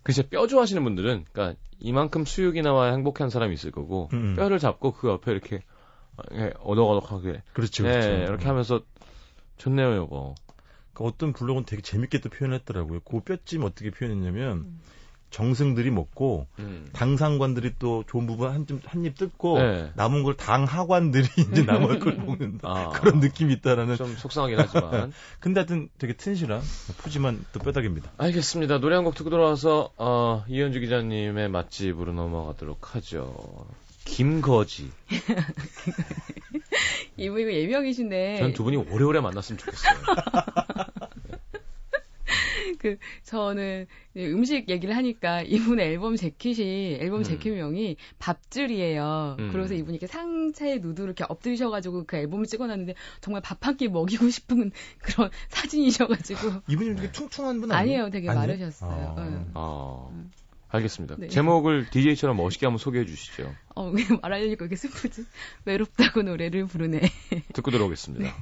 [0.04, 4.36] 글쎄 뼈 좋아하시는 분들은 그러니까 이만큼 수육이 나와야 행복한 사람이 있을 거고 음, 음.
[4.36, 5.62] 뼈를 잡고 그 옆에 이렇게
[6.34, 8.24] 예, 어덕어덕하게 그렇죠, 네, 그렇죠.
[8.24, 8.82] 이렇게 하면서
[9.58, 10.36] 좋네요, 여보.
[10.94, 13.02] 그 어떤 블로그는 되게 재밌게 또 표현했더라고요.
[13.02, 14.80] 그 뼈찜 어떻게 표현했냐면 음.
[15.32, 16.88] 정승들이 먹고 음.
[16.94, 19.92] 당상관들이 또 좋은 부분 한입 뜯고 네.
[19.96, 22.70] 남은 걸 당하관들이 이제 남은 걸 먹는다.
[22.70, 22.90] 아.
[22.92, 23.98] 그런 느낌이 있다라는.
[23.98, 25.12] 좀 속상하긴 하지만
[25.42, 26.62] 근데 하여튼 되게 튼실한
[26.98, 28.12] 푸짐한 또 뼈다귀입니다.
[28.18, 28.80] 알겠습니다.
[28.80, 33.68] 노래 한 곡 듣고 돌아와서 어, 이현주 기자님의 맛집으로 넘어가도록 하죠.
[34.06, 34.90] 김거지.
[37.18, 38.38] 이분 이거 예명이신데.
[38.40, 39.96] 전 두 분이 오래오래 만났으면 좋겠어요.
[42.80, 43.86] 그 저는
[44.18, 47.24] 음식 얘기를 하니까 이분 앨범 재킷이 앨범 음.
[47.24, 49.36] 재킷명이 밥줄이에요.
[49.40, 49.50] 음.
[49.52, 54.30] 그래서 이분이 이렇게 상체에 누드를 이렇게 엎드리셔가지고 그 앨범을 찍어놨는데 정말 밥 한 끼 먹이고
[54.30, 58.04] 싶은 그런 사진이셔가지고 이분이 되게 퉁퉁한 분 아니에요?
[58.04, 58.40] 아니에요, 되게 아니에요?
[58.48, 59.16] 마르셨어요.
[59.18, 59.22] 아.
[59.22, 59.52] 응.
[59.54, 60.32] 아, 음.
[60.70, 61.16] 알겠습니다.
[61.20, 61.28] 네.
[61.28, 63.54] 제목을 DJ처럼 멋있게 한번 소개해 주시죠.
[63.76, 65.26] 어, 왜 말하려니까 이렇게 슬프지?
[65.66, 67.02] 외롭다고 노래를 부르네.
[67.54, 68.26] 듣고 들어오겠습니다.
[68.26, 68.34] 네.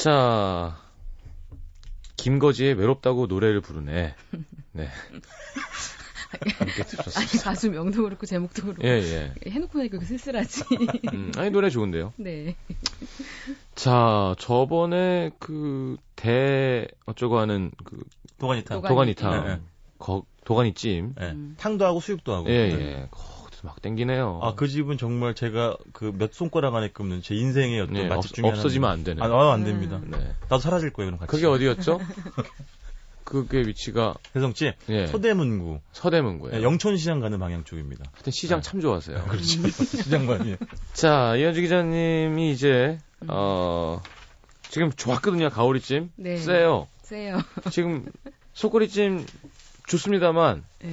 [0.00, 0.78] 자,
[2.16, 4.14] 김거지의 외롭다고 노래를 부르네.
[4.72, 4.88] 네.
[6.40, 7.42] 이렇게 아니 들으셨어요.
[7.42, 9.34] 가수 명도 그렇고 제목도 그렇고 예, 예.
[9.50, 10.62] 해놓고 나니까 그 쓸쓸하지.
[11.12, 12.14] 음, 아니, 노래 좋은데요.
[12.16, 12.56] 네.
[13.74, 18.02] 자, 저번에 그, 대, 어쩌고 하는 그,
[18.38, 18.76] 도가니탕.
[18.78, 19.14] 도가니.
[19.14, 19.60] 도가니탕, 예, 예.
[19.98, 21.14] 거, 도가니찜.
[21.20, 21.24] 예.
[21.26, 21.56] 음.
[21.58, 22.48] 탕도 하고 수육도 하고.
[22.48, 23.08] 예, 네.
[23.62, 23.66] 예.
[23.66, 24.40] 거기서 막 땡기네요.
[24.42, 28.30] 아, 그 집은 정말 제가 그 몇 손가락 안에 꼽는 제 인생의 어떤 예, 맛집
[28.30, 28.90] 없, 중에 없어지면.
[28.90, 29.22] 안 되는.
[29.22, 29.96] 아, 아, 안 됩니다.
[29.96, 30.10] 음.
[30.10, 30.18] 네.
[30.48, 31.30] 나도 사라질 거예요, 그럼 같이.
[31.30, 32.00] 그게 어디였죠?
[33.24, 35.06] 그게 위치가, 혜성집 예.
[35.06, 36.58] 서대문구 서대문구예요.
[36.58, 38.04] 예, 영천시장 가는 방향 쪽입니다.
[38.12, 38.68] 하여튼 시장 네.
[38.68, 39.22] 참 좋아하세요.
[39.24, 39.68] 그렇죠.
[39.70, 40.56] 시장관이.
[40.94, 44.02] 자, 이현주 기자님이 이제, 어,
[44.68, 46.10] 지금 좋았거든요, 가오리찜.
[46.16, 46.36] 네.
[46.38, 46.88] 세요.
[47.02, 47.38] 세요.
[47.70, 48.04] 지금,
[48.52, 49.24] 소꼬리찜
[49.86, 50.90] 좋습니다만, 네.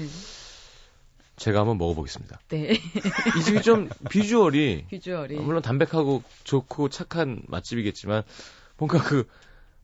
[1.38, 2.40] 제가 한번 먹어보겠습니다.
[2.50, 2.72] 네.
[2.72, 5.36] 이 집이 좀 비주얼이, 비주얼이.
[5.36, 8.24] 물론 담백하고 좋고 착한 맛집이겠지만,
[8.78, 9.28] 뭔가 그,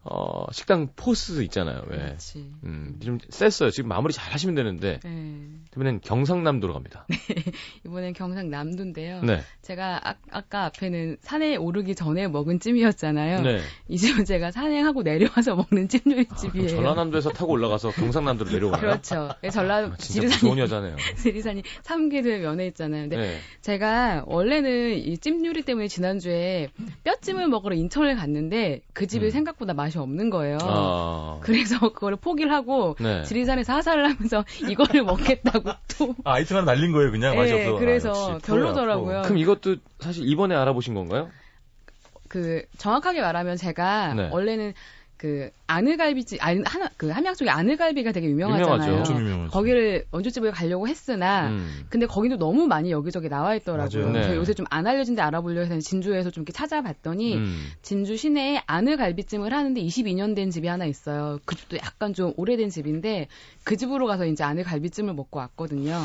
[0.04, 1.98] 어, 식당 포스 있잖아요, 왜.
[1.98, 2.52] 그렇지.
[2.64, 3.72] 음, 좀 셌어요.
[3.72, 5.48] 지금 마무리 잘 하시면 되는데, 네.
[5.74, 7.08] 이번엔 경상남도로 갑니다.
[7.86, 9.22] 이번엔 경상남도인데요.
[9.24, 9.42] 네.
[9.62, 13.42] 제가 아, 아까 앞에는 산에 오르기 전에 먹은 찜이었잖아요.
[13.42, 13.62] 네.
[13.88, 16.68] 이 집은 제가 산행하고 내려와서 먹는 찜요리집이에요.
[16.68, 18.82] 전라남도에서 타고 올라가서 경상남도로 내려가요.
[18.82, 19.30] 그렇죠.
[19.52, 20.96] 전라 아, 지리산이 좋은 여자네요.
[21.18, 23.04] 지리산이 삼계도에 면해 있잖아요.
[23.10, 23.38] 근데 네.
[23.62, 26.68] 제가 원래는 이 찜 요리 때문에 지난주에
[27.06, 29.30] 뼈찜을 먹으러 인천을 갔는데 그 집이 음.
[29.30, 30.58] 생각보다 맛이 없는 거예요.
[30.62, 31.40] 아.
[31.42, 33.24] 그래서 그거를 포기를 하고 네.
[33.24, 37.78] 지리산에서 하사를 하면서 이거를 먹겠다고 또 아, 아이템 하나 날린 거예요, 그냥 맛이 예, 없어.
[37.78, 39.24] 그래서 아, 별로더라고요.
[39.24, 41.30] 그럼 이것도 사실 이번에 알아보신 건가요?
[42.28, 44.30] 그 정확하게 말하면 제가 네.
[44.32, 44.74] 원래는
[45.18, 49.04] 그 아늘갈비집 아니 하나 그 함양 쪽에 아늘갈비가 되게 유명하잖아요.
[49.52, 51.86] 거기를 원주집에 가려고 했으나 음.
[51.90, 54.10] 근데 거기도 너무 많이 여기저기 나와 있더라고요.
[54.12, 54.24] 네.
[54.24, 57.68] 저 요새 좀 안 알려진 데 알아보려고 해서 진주에서 좀 이렇게 찾아봤더니 음.
[57.82, 61.40] 진주 시내에 아늘갈비찜을 하는데 22년 된 집이 하나 있어요.
[61.46, 63.28] 그 집도 약간 좀 오래된 집인데
[63.64, 66.02] 그 집으로 가서 이제 아늘갈비찜을 먹고 왔거든요.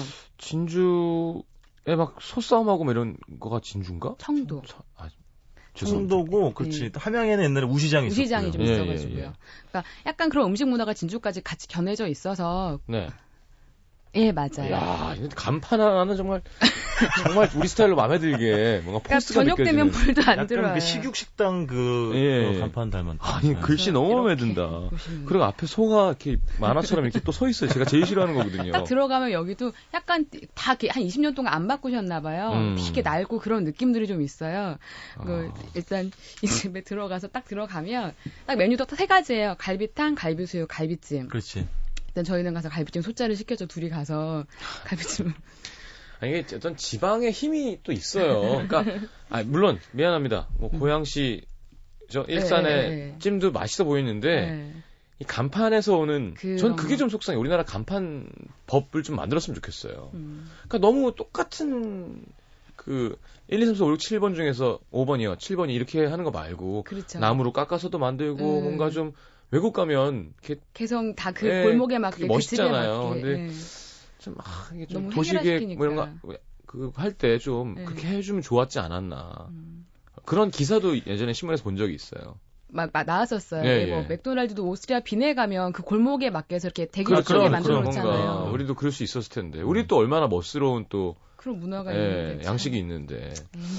[0.52, 1.42] 진주
[1.86, 4.16] 에 막 소싸움하고 뭐 이런 거가 진주인가?
[4.18, 4.62] 청도.
[4.66, 5.14] 저- 아, 죄
[5.86, 6.14] 송합니다.
[6.16, 6.90] 청도고, 그렇지.
[6.94, 8.22] 함양에는 옛날에 우시장이 있었고요.
[8.22, 9.18] 우시장이 좀 예, 있어가지고요.
[9.18, 9.32] 예, 예.
[9.68, 13.08] 그러니까 약간 그런 음식 문화가 진주까지 같이 견해져 있어서 네.
[14.14, 14.72] 예 맞아요.
[14.72, 16.40] 야, 간판 하나는 정말
[17.24, 19.90] 정말 우리 스타일로 마음에 들게 뭔가 그러니까 포스가 저녁 되면.
[19.90, 20.74] 불도 안 약간 들어와요.
[20.74, 22.56] 그 식육 식당 그 예.
[22.56, 23.18] 어, 간판 닮은.
[23.20, 23.60] 아니 네.
[23.60, 24.88] 글씨 너무 마음에 든다.
[25.26, 27.70] 그리고 앞에 소가 이렇게 만화처럼 이렇게 또 서 있어요.
[27.70, 28.72] 제가 제일 싫어하는 거거든요.
[28.72, 32.50] 딱 들어가면 여기도 약간 다 한 20년 동안 안 바꾸셨나 봐요.
[32.54, 32.76] 음.
[32.78, 34.76] 되게 낡고 그런 느낌들이 좀 있어요.
[35.16, 35.24] 아.
[35.24, 36.10] 그 일단
[36.42, 38.14] 이 집에 들어가서 딱 들어가면
[38.46, 39.56] 딱 메뉴도 딱세 가지예요.
[39.58, 41.28] 갈비탕, 갈비수육, 갈비찜.
[41.28, 41.66] 그렇지.
[42.08, 44.44] 일단 저희는 가서 갈비찜 소자를 시켜줘 둘이 가서
[44.84, 45.32] 갈비찜.
[46.20, 48.40] 아니, 이게 어떤 지방의 힘이 또 있어요.
[48.40, 48.84] 그러니까,
[49.30, 50.48] 아, 물론, 미안합니다.
[50.58, 51.42] 뭐, 고양시,
[52.10, 53.16] 저, 일산의 네, 네.
[53.20, 54.74] 찜도 맛있어 보이는데, 네.
[55.20, 56.98] 이 간판에서 오는, 그런 전 그게 거.
[56.98, 57.38] 좀 속상해.
[57.38, 58.28] 우리나라 간판
[58.66, 60.10] 법을 좀 만들었으면 좋겠어요.
[60.14, 60.50] 음.
[60.66, 62.24] 그러니까 너무 똑같은,
[62.74, 63.16] 그,
[63.46, 65.36] 1, 2, 3, 4, 5, 6, 7번 중에서 5번이요.
[65.38, 67.20] 7번이 이렇게 하는 거 말고, 그렇죠.
[67.20, 68.62] 나무로 깎아서도 만들고, 음.
[68.64, 69.12] 뭔가 좀,
[69.50, 73.08] 외국 가면, 이렇게 개성 다그 예, 골목에 그 집에 멋있잖아요.
[73.08, 73.20] 맞게.
[73.20, 73.50] 근데 예.
[74.18, 75.74] 좀, 아, 이게 좀 도시계.
[75.76, 76.08] 뭐 이런 거,
[76.66, 77.84] 그, 할 때 좀, 네.
[77.84, 79.48] 그렇게 해주면 좋았지 않았나.
[79.50, 79.87] 음.
[80.26, 82.38] 그런 기사도 예전에 신문에서 본 적이 있어요.
[82.70, 83.64] 막, 막 나왔었어요.
[83.64, 84.06] 예, 뭐 예.
[84.08, 88.12] 맥도날드도 오스트리아 빈에 가면 그 골목에 맞게 해서 이렇게 대기 그런, 쪽에 그런, 만들어 놓잖아요.
[88.12, 89.62] 뭔가, 우리도 그럴 수 있었을 텐데.
[89.62, 92.42] 우리 또 얼마나 멋스러운 또, 그런 문화가 예, 있는데.
[92.42, 92.52] 참.
[92.52, 93.32] 양식이 있는데.
[93.56, 93.78] 음.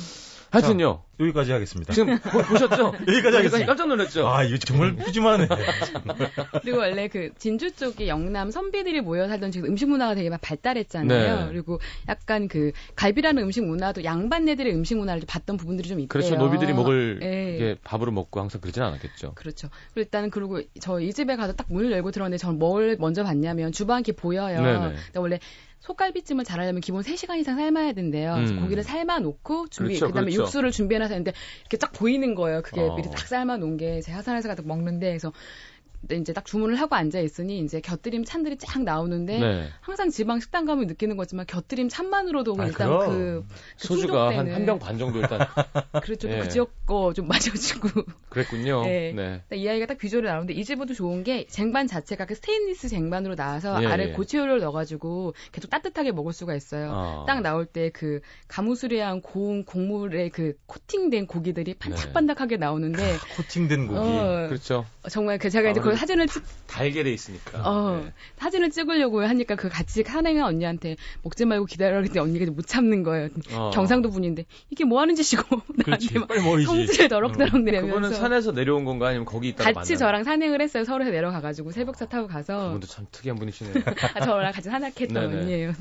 [0.52, 1.94] 하여튼요, 여기까지 하겠습니다.
[1.94, 2.94] 지금 보, 보셨죠?
[3.08, 3.66] 여기까지 하겠습니다.
[3.68, 4.28] 깜짝 놀랐죠?
[4.28, 5.48] 아, 이거 정말 푸짐하네.
[6.62, 11.40] 그리고 원래 그 진주 쪽에 영남 선비들이 모여 살던 지금 음식 문화가 되게 막 발달했잖아요.
[11.40, 11.48] 네.
[11.52, 16.08] 그리고 약간 그 갈비라는 음식 문화도 양반네들의 음식 문화를 좀 봤던 부분들이 좀 있대요.
[16.08, 16.36] 그렇죠.
[16.36, 17.56] 노비들이 먹을, 예.
[17.56, 19.34] 이게 밥으로 먹고 항상 그러진 않았겠죠.
[19.36, 19.70] 그렇죠.
[19.94, 24.00] 그리고 일단 그리고 저 이 집에 가서 딱 문을 열고 들어갔는데 전뭘 먼저 봤냐면 주방이
[24.02, 24.62] 이렇게 보여요.
[24.62, 24.80] 네네.
[24.80, 25.40] 근데 원래
[25.80, 28.36] 속갈비찜을 잘하려면 기본 3시간 이상 삶아야 된대요.
[28.36, 28.62] 음.
[28.62, 30.44] 고기를 삶아 놓고 준비 그렇죠, 그다음에 그렇죠.
[30.44, 32.62] 육수를 준비해놔서 했는데 이렇게 딱 보이는 거예요.
[32.62, 32.96] 그게 어.
[32.96, 35.79] 미리 딱 삶아 놓은 게 제 하산해서 가서 먹는데 그래서 근데
[36.12, 39.68] 이제 딱 주문을 하고 앉아 있으니 이제 곁들임 찬들이 쫙 나오는데 네.
[39.82, 43.10] 항상 지방 식당 가면 느끼는 거지만 곁들임 찬만으로도 아, 일단 그럼.
[43.10, 45.40] 그, 그 소주가 한 한 병 반 정도 일단
[46.04, 46.30] 그렇죠.
[46.30, 46.40] 예.
[46.40, 48.84] 그 지역 거 좀 마셔주고 그랬군요.
[48.84, 49.14] 네.
[49.14, 49.42] 네.
[49.58, 53.82] 이 아이가 딱 비주얼이 나오는데 이 집도 좋은 게 쟁반 자체가 그 스테인리스 쟁반으로 나와서
[53.84, 54.12] 예, 아래 예.
[54.14, 56.92] 고추효를 넣어가지고 계속 따뜻하게 먹을 수가 있어요.
[56.94, 57.26] 아.
[57.28, 62.98] 딱 나올 때 그 가무스레한 고운 곡물에 그 코팅된 고기들이 반짝반짝하게 나오는데
[63.38, 64.00] 코팅된 고기.
[64.00, 64.86] 어, 그렇죠.
[65.08, 67.62] 정말 그 제가 이제 그 아무래도 사진을 찍, 달걀에 있으니까.
[67.64, 68.12] 어, 네.
[68.38, 73.30] 사진을 찍으려고 하니까 그 같이 산행한 언니한테 먹지 말고 기다려 그랬더니 언니가 못 참는 거예요.
[73.54, 73.72] 어.
[73.74, 75.44] 경상도 분인데 이게 뭐 하는 짓이고.
[75.88, 76.28] 나한테 막.
[76.66, 79.98] 성질을 너럭너럭 내면서 그분은 산에서 내려온 건가 아니면 거기 있다가 같이 만나요?
[79.98, 80.84] 저랑 산행을 했어요.
[80.84, 83.76] 서울에서 내려가가지고 새벽차 타고 가서 그분도 참 특이한 분이시네요.
[84.16, 85.16] 아, 저랑 같이 산악했던.
[85.40, 85.74] 언니예요.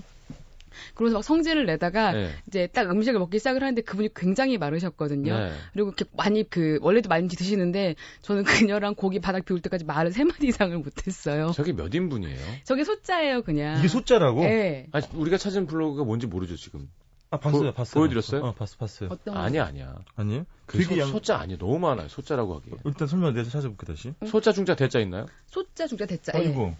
[0.95, 2.31] 그러면서 막 성질을 내다가 네.
[2.47, 5.39] 이제 딱 음식을 먹기 시작을 하는데 그분이 굉장히 마르셨거든요.
[5.39, 5.53] 네.
[5.72, 10.24] 그리고 이렇게 많이 그 원래도 많이 드시는데 저는 그녀랑 고기 바닥 비울 때까지 말을 세
[10.24, 11.53] 마디 이상을 못했어요.
[11.53, 12.39] 저게 몇 인분이에요?
[12.64, 13.79] 저게 소자예요, 그냥.
[13.79, 14.41] 이게 소자라고?
[14.43, 14.87] 네.
[14.93, 16.89] 아니, 우리가 찾은 블로그가 뭔지 모르죠, 지금.
[17.31, 18.01] 아, 봤어요, 보- 봤어요.
[18.01, 18.41] 보여드렸어요?
[18.43, 19.11] 어, 봤어, 봤어요.
[19.12, 19.97] 어떤 아니야, 아니야.
[20.16, 20.47] 아니에요?
[20.64, 21.59] 그 되게 소, 양- 소자 아니에요.
[21.59, 22.09] 너무 많아요.
[22.09, 22.72] 소자라고 하기에.
[22.87, 24.14] 일단 설명 내서 찾아볼게, 다시.
[24.26, 25.26] 소자, 중자, 대자 있나요?
[25.47, 26.33] 소자, 중자, 대자.
[26.37, 26.39] 예.
[26.47, 26.74] 아이고.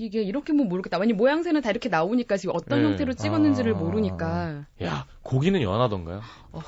[0.00, 0.98] 이게 이렇게 뭐 모르겠다.
[0.98, 2.88] 아니 모양새는 다 이렇게 나오니까 지금 어떤 네.
[2.88, 3.78] 형태로 찍었는지를 아.
[3.78, 6.22] 모르니까 야, 고기는 연하던가요?
[6.52, 6.60] 어,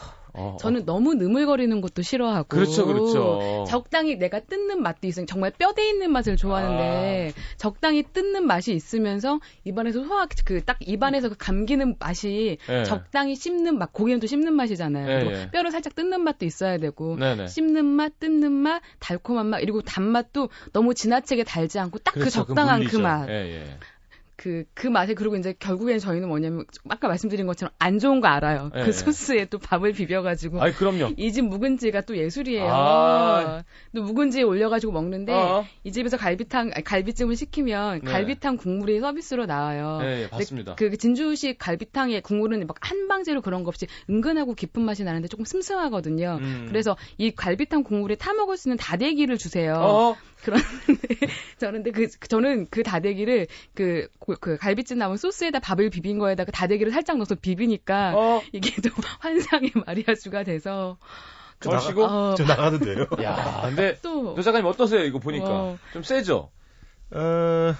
[0.58, 3.64] 저는 너무 느물거리는 것도 싫어하고 그렇죠, 그렇죠.
[3.68, 10.02] 적당히 내가 뜯는 맛도 있으면 정말 뼈대 있는 맛을 좋아하는데 적당히 뜯는 맛이 있으면서 입안에서
[10.04, 12.84] 소화 그 딱 입안에서 그 감기는 맛이 예.
[12.84, 15.08] 적당히 씹는 맛 고기는 또 씹는 맛이잖아요.
[15.08, 15.50] 예, 예.
[15.50, 17.48] 뼈를 살짝 뜯는 맛도 있어야 되고 네네.
[17.48, 22.76] 씹는 맛, 뜯는 맛, 달콤한 맛, 그리고 단맛도 너무 지나치게 달지 않고 딱그 그렇죠, 적당한
[22.84, 23.00] 그, 물리죠.
[23.02, 23.28] 맛.
[24.42, 28.72] 그, 그 맛에, 그리고 이제 결국엔 저희는 뭐냐면, 아까 말씀드린 것처럼 안 좋은 거 알아요.
[28.74, 28.92] 예, 그 예.
[28.92, 30.60] 소스에 또 밥을 비벼가지고.
[30.60, 31.12] 아이, 그럼요.
[31.16, 32.66] 이 집 묵은지가 또 예술이에요.
[32.68, 33.62] 아.
[33.94, 35.64] 또 묵은지에 올려가지고 먹는데, 어.
[35.84, 38.10] 이 집에서 갈비탕, 아니, 갈비찜을 시키면 네.
[38.10, 40.00] 갈비탕 국물이 서비스로 나와요.
[40.02, 40.74] 예, 근데 봤습니다.
[40.74, 45.44] 그 진주식 갈비탕의 국물은 막 한 방제로 그런 거 없이 은근하고 깊은 맛이 나는데 조금
[45.44, 46.38] 슴슴하거든요.
[46.40, 46.66] 음.
[46.68, 49.74] 그래서 이 갈비탕 국물에 타 먹을 수 있는 다대기를 주세요.
[49.74, 50.64] 어, 그런데
[51.58, 56.50] 저는 근데 그 저는 그 다대기를 그, 그, 그 갈비찜 남은 소스에다 밥을 비빈 거에다가
[56.52, 58.90] 다대기를 살짝 넣어서 비비니까 어, 이게 또
[59.20, 60.98] 환상의 마리아주가 돼서
[61.60, 62.04] 저 나가- 마시고.
[62.04, 63.06] 어, 저 나가도 돼요?
[63.22, 65.04] 야, 근데, 또 노 작가님 어떠세요?
[65.04, 65.46] 이거 보니까.
[65.48, 65.78] 어.
[65.92, 66.50] 좀 세죠?
[67.12, 67.74] 어,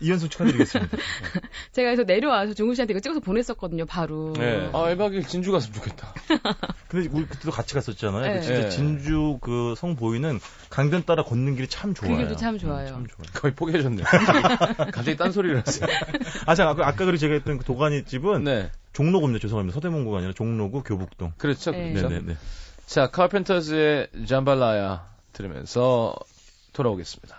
[0.00, 0.96] 이연승 축하드리겠습니다.
[1.72, 4.68] 제가 그래서 내려와서 종우 씨한테 이거 찍어서 보냈었거든요 바로 네.
[4.72, 6.12] 아, 1박 2일 진주 갔으면 좋겠다.
[6.88, 8.22] 근데 우리 그때도 같이 갔었잖아요.
[8.22, 8.34] 네.
[8.34, 8.68] 그 진짜 네.
[8.68, 10.40] 진주 그 성 보이는
[10.70, 12.12] 강변 따라 걷는 길이 참 좋아요.
[12.12, 12.86] 그 길도 참 좋아요.
[12.86, 13.26] 참 좋아요.
[13.34, 14.04] 거의 포기하셨네요.
[14.92, 15.88] 갑자기 딴 소리를 했어요.
[16.46, 18.70] 아, 자, 아까, 아까 그리고 제가 했던 그 도가니 집은 네.
[18.92, 19.42] 종로구입니다.
[19.42, 19.74] 죄송합니다.
[19.74, 21.32] 서대문구가 아니라 종로구 교북동.
[21.36, 21.70] 그렇죠.
[21.72, 21.92] 네.
[21.92, 22.08] 그렇죠.
[22.08, 22.36] 네네네.
[22.86, 26.14] 자, 카펜터즈의 잠발라야 들으면서
[26.72, 27.36] 돌아오겠습니다.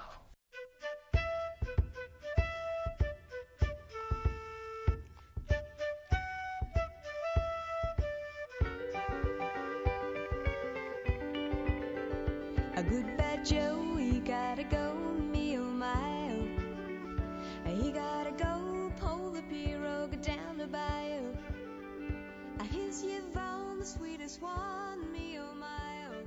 [23.88, 26.20] Sweetest one, me oh my oh.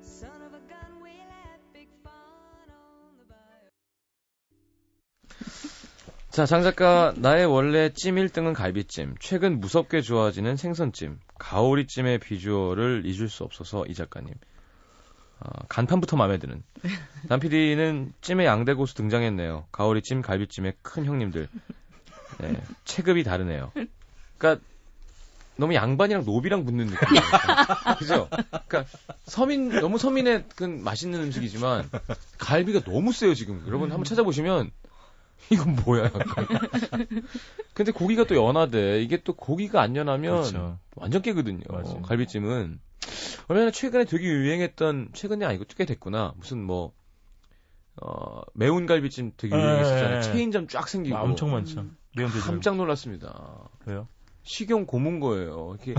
[0.00, 3.70] Son of a gun, we'll have big fun on the bayou.
[6.30, 13.28] 자, 장 작가, 나의 원래 찜 1등은 갈비찜, 최근 무섭게 좋아지는 생선찜, 가오리찜의 비주얼을 잊을
[13.28, 14.32] 수 없어서 이 작가님.
[15.40, 16.62] 아, 간판부터 마음에 드는.
[17.28, 19.66] 남PD는 찜의 양대 고수 등장했네요.
[19.72, 21.48] 가오리찜, 갈비찜의 큰 형님들.
[22.38, 23.72] 네, 체급이 다르네요.
[24.38, 24.64] 그러니까
[25.58, 27.22] 너무 양반이랑 노비랑 붙는 느낌이에요.
[27.98, 28.28] 그죠?
[28.50, 28.84] 그러니까
[29.24, 31.88] 서민 너무 서민의 그 맛있는 음식이지만
[32.38, 33.62] 갈비가 너무 세요 지금.
[33.66, 34.70] 여러분 한번 찾아보시면
[35.50, 36.04] 이건 뭐야?
[36.04, 36.46] 약간.
[37.74, 39.00] 근데 고기가 또 연하대.
[39.02, 40.78] 이게 또 고기가 안 연하면 그렇죠.
[40.94, 41.64] 완전 깨거든요.
[41.68, 42.02] 맞아요.
[42.02, 42.80] 갈비찜은
[43.48, 46.34] 얼마 전에 최근에 되게 유행했던 최근이 아니고 꽤 됐구나.
[46.36, 46.92] 무슨 뭐
[48.02, 50.12] 어, 매운 갈비찜 되게 예, 유행했었잖아요.
[50.12, 50.22] 예, 예.
[50.22, 51.80] 체인점 쫙 생기고 아, 엄청 많죠.
[51.80, 51.96] 음.
[52.44, 53.68] 깜짝 놀랐습니다.
[53.86, 54.08] 왜요?
[54.46, 55.76] 식용 고문 거예요.
[55.82, 55.94] 이게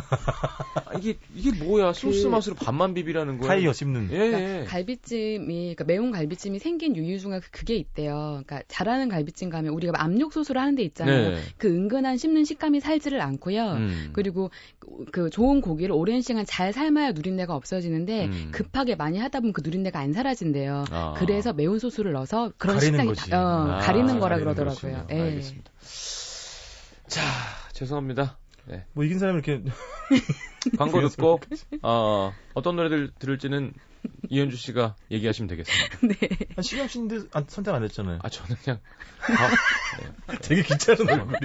[0.85, 1.91] 아, 이게 이게 뭐야?
[1.91, 3.47] 소스 그- 맛으로 밥만 비비라는 거예요.
[3.47, 4.07] 타이어 씹는.
[4.11, 4.63] 예, 그러니까 예.
[4.65, 8.41] 갈비찜이 그러니까 매운 갈비찜이 생긴 이유 중에 그게 있대요.
[8.45, 11.31] 그러니까 잘하는 갈비찜 가면 우리가 압력 소스로 하는 데 있잖아요.
[11.31, 11.41] 네.
[11.57, 13.73] 그 은근한 씹는 식감이 살지를 않고요.
[13.73, 14.09] 음.
[14.13, 14.49] 그리고
[15.11, 18.49] 그 좋은 고기를 오랜 시간 잘 삶아야 누린내가 없어지는데 음.
[18.53, 20.85] 급하게 많이 하다 보면 그 누린내가 안 사라진대요.
[20.89, 21.13] 아.
[21.17, 23.29] 그래서 매운 소스를 넣어서 그런 가리는 식당이 거지.
[23.29, 25.07] 다- 어, 아, 가리는 거라 가리는 그러더라고요.
[25.11, 25.19] 예.
[25.21, 25.71] 알겠습니다.
[27.07, 27.21] 자,
[27.77, 28.39] 죄송합니다.
[28.93, 29.63] 뭐 이긴 사람이 이렇게
[30.77, 31.39] 광고 듣고
[31.83, 33.71] 어, 어떤 노래들 들을지는
[34.29, 35.97] 이현주 씨가 얘기하시면 되겠습니다.
[36.07, 36.29] 네.
[36.55, 38.19] 한 신영 씨인데 안- 선택 안 했잖아요.
[38.23, 38.79] 아 저는 그냥
[40.41, 41.37] 되게 귀찮은 얼굴이.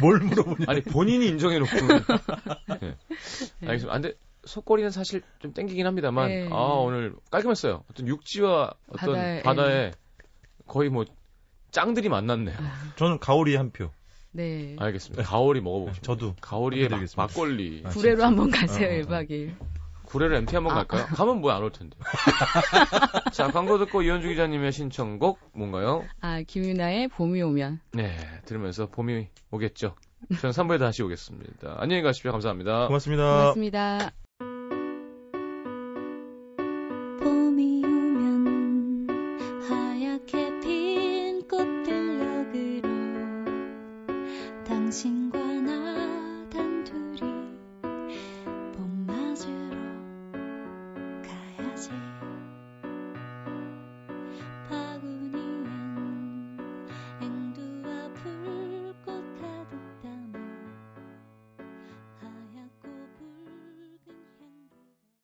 [0.00, 0.64] 뭘 물어보냐.
[0.68, 1.74] 아니 본인이 인정해놓고
[2.80, 2.96] 네.
[3.62, 3.90] 알겠습니다.
[3.90, 4.12] 아, 근데
[4.44, 6.48] 속꼬리는 사실 좀 땡기긴 합니다만 네.
[6.52, 7.84] 아 오늘 깔끔했어요.
[7.90, 9.90] 어떤 육지와 어떤 바다에, 바다에,
[10.66, 11.04] 거의 뭐
[11.70, 12.56] 짱들이 만났네요.
[12.96, 13.90] 저는 가오리 한 표.
[14.34, 14.74] 네.
[14.78, 15.22] 알겠습니다.
[15.22, 16.26] 가오리 먹어보고 싶습니다.
[16.26, 16.36] 저도.
[16.40, 17.00] 가오리의 막.
[17.16, 18.24] 막걸리 아, 구례로.
[18.24, 19.02] 한번 가세요, 어, 어, 어.
[19.02, 19.54] 1박 2일.
[20.04, 20.76] 구례를 MT 한번 아.
[20.76, 21.06] 갈까요?
[21.06, 21.96] 가면 뭐안올 텐데.
[23.32, 26.04] 자, 광고 듣고 이현주 기자님의 신청곡 뭔가요?
[26.20, 27.80] 아, 김유나의 봄이 오면.
[27.92, 29.94] 네, 들으면서 봄이 오겠죠.
[30.40, 31.76] 저는 3부에 다시 오겠습니다.
[31.78, 32.32] 안녕히 가십시오.
[32.32, 32.86] 감사합니다.
[32.88, 33.22] 고맙습니다.
[33.24, 34.23] 고맙습니다.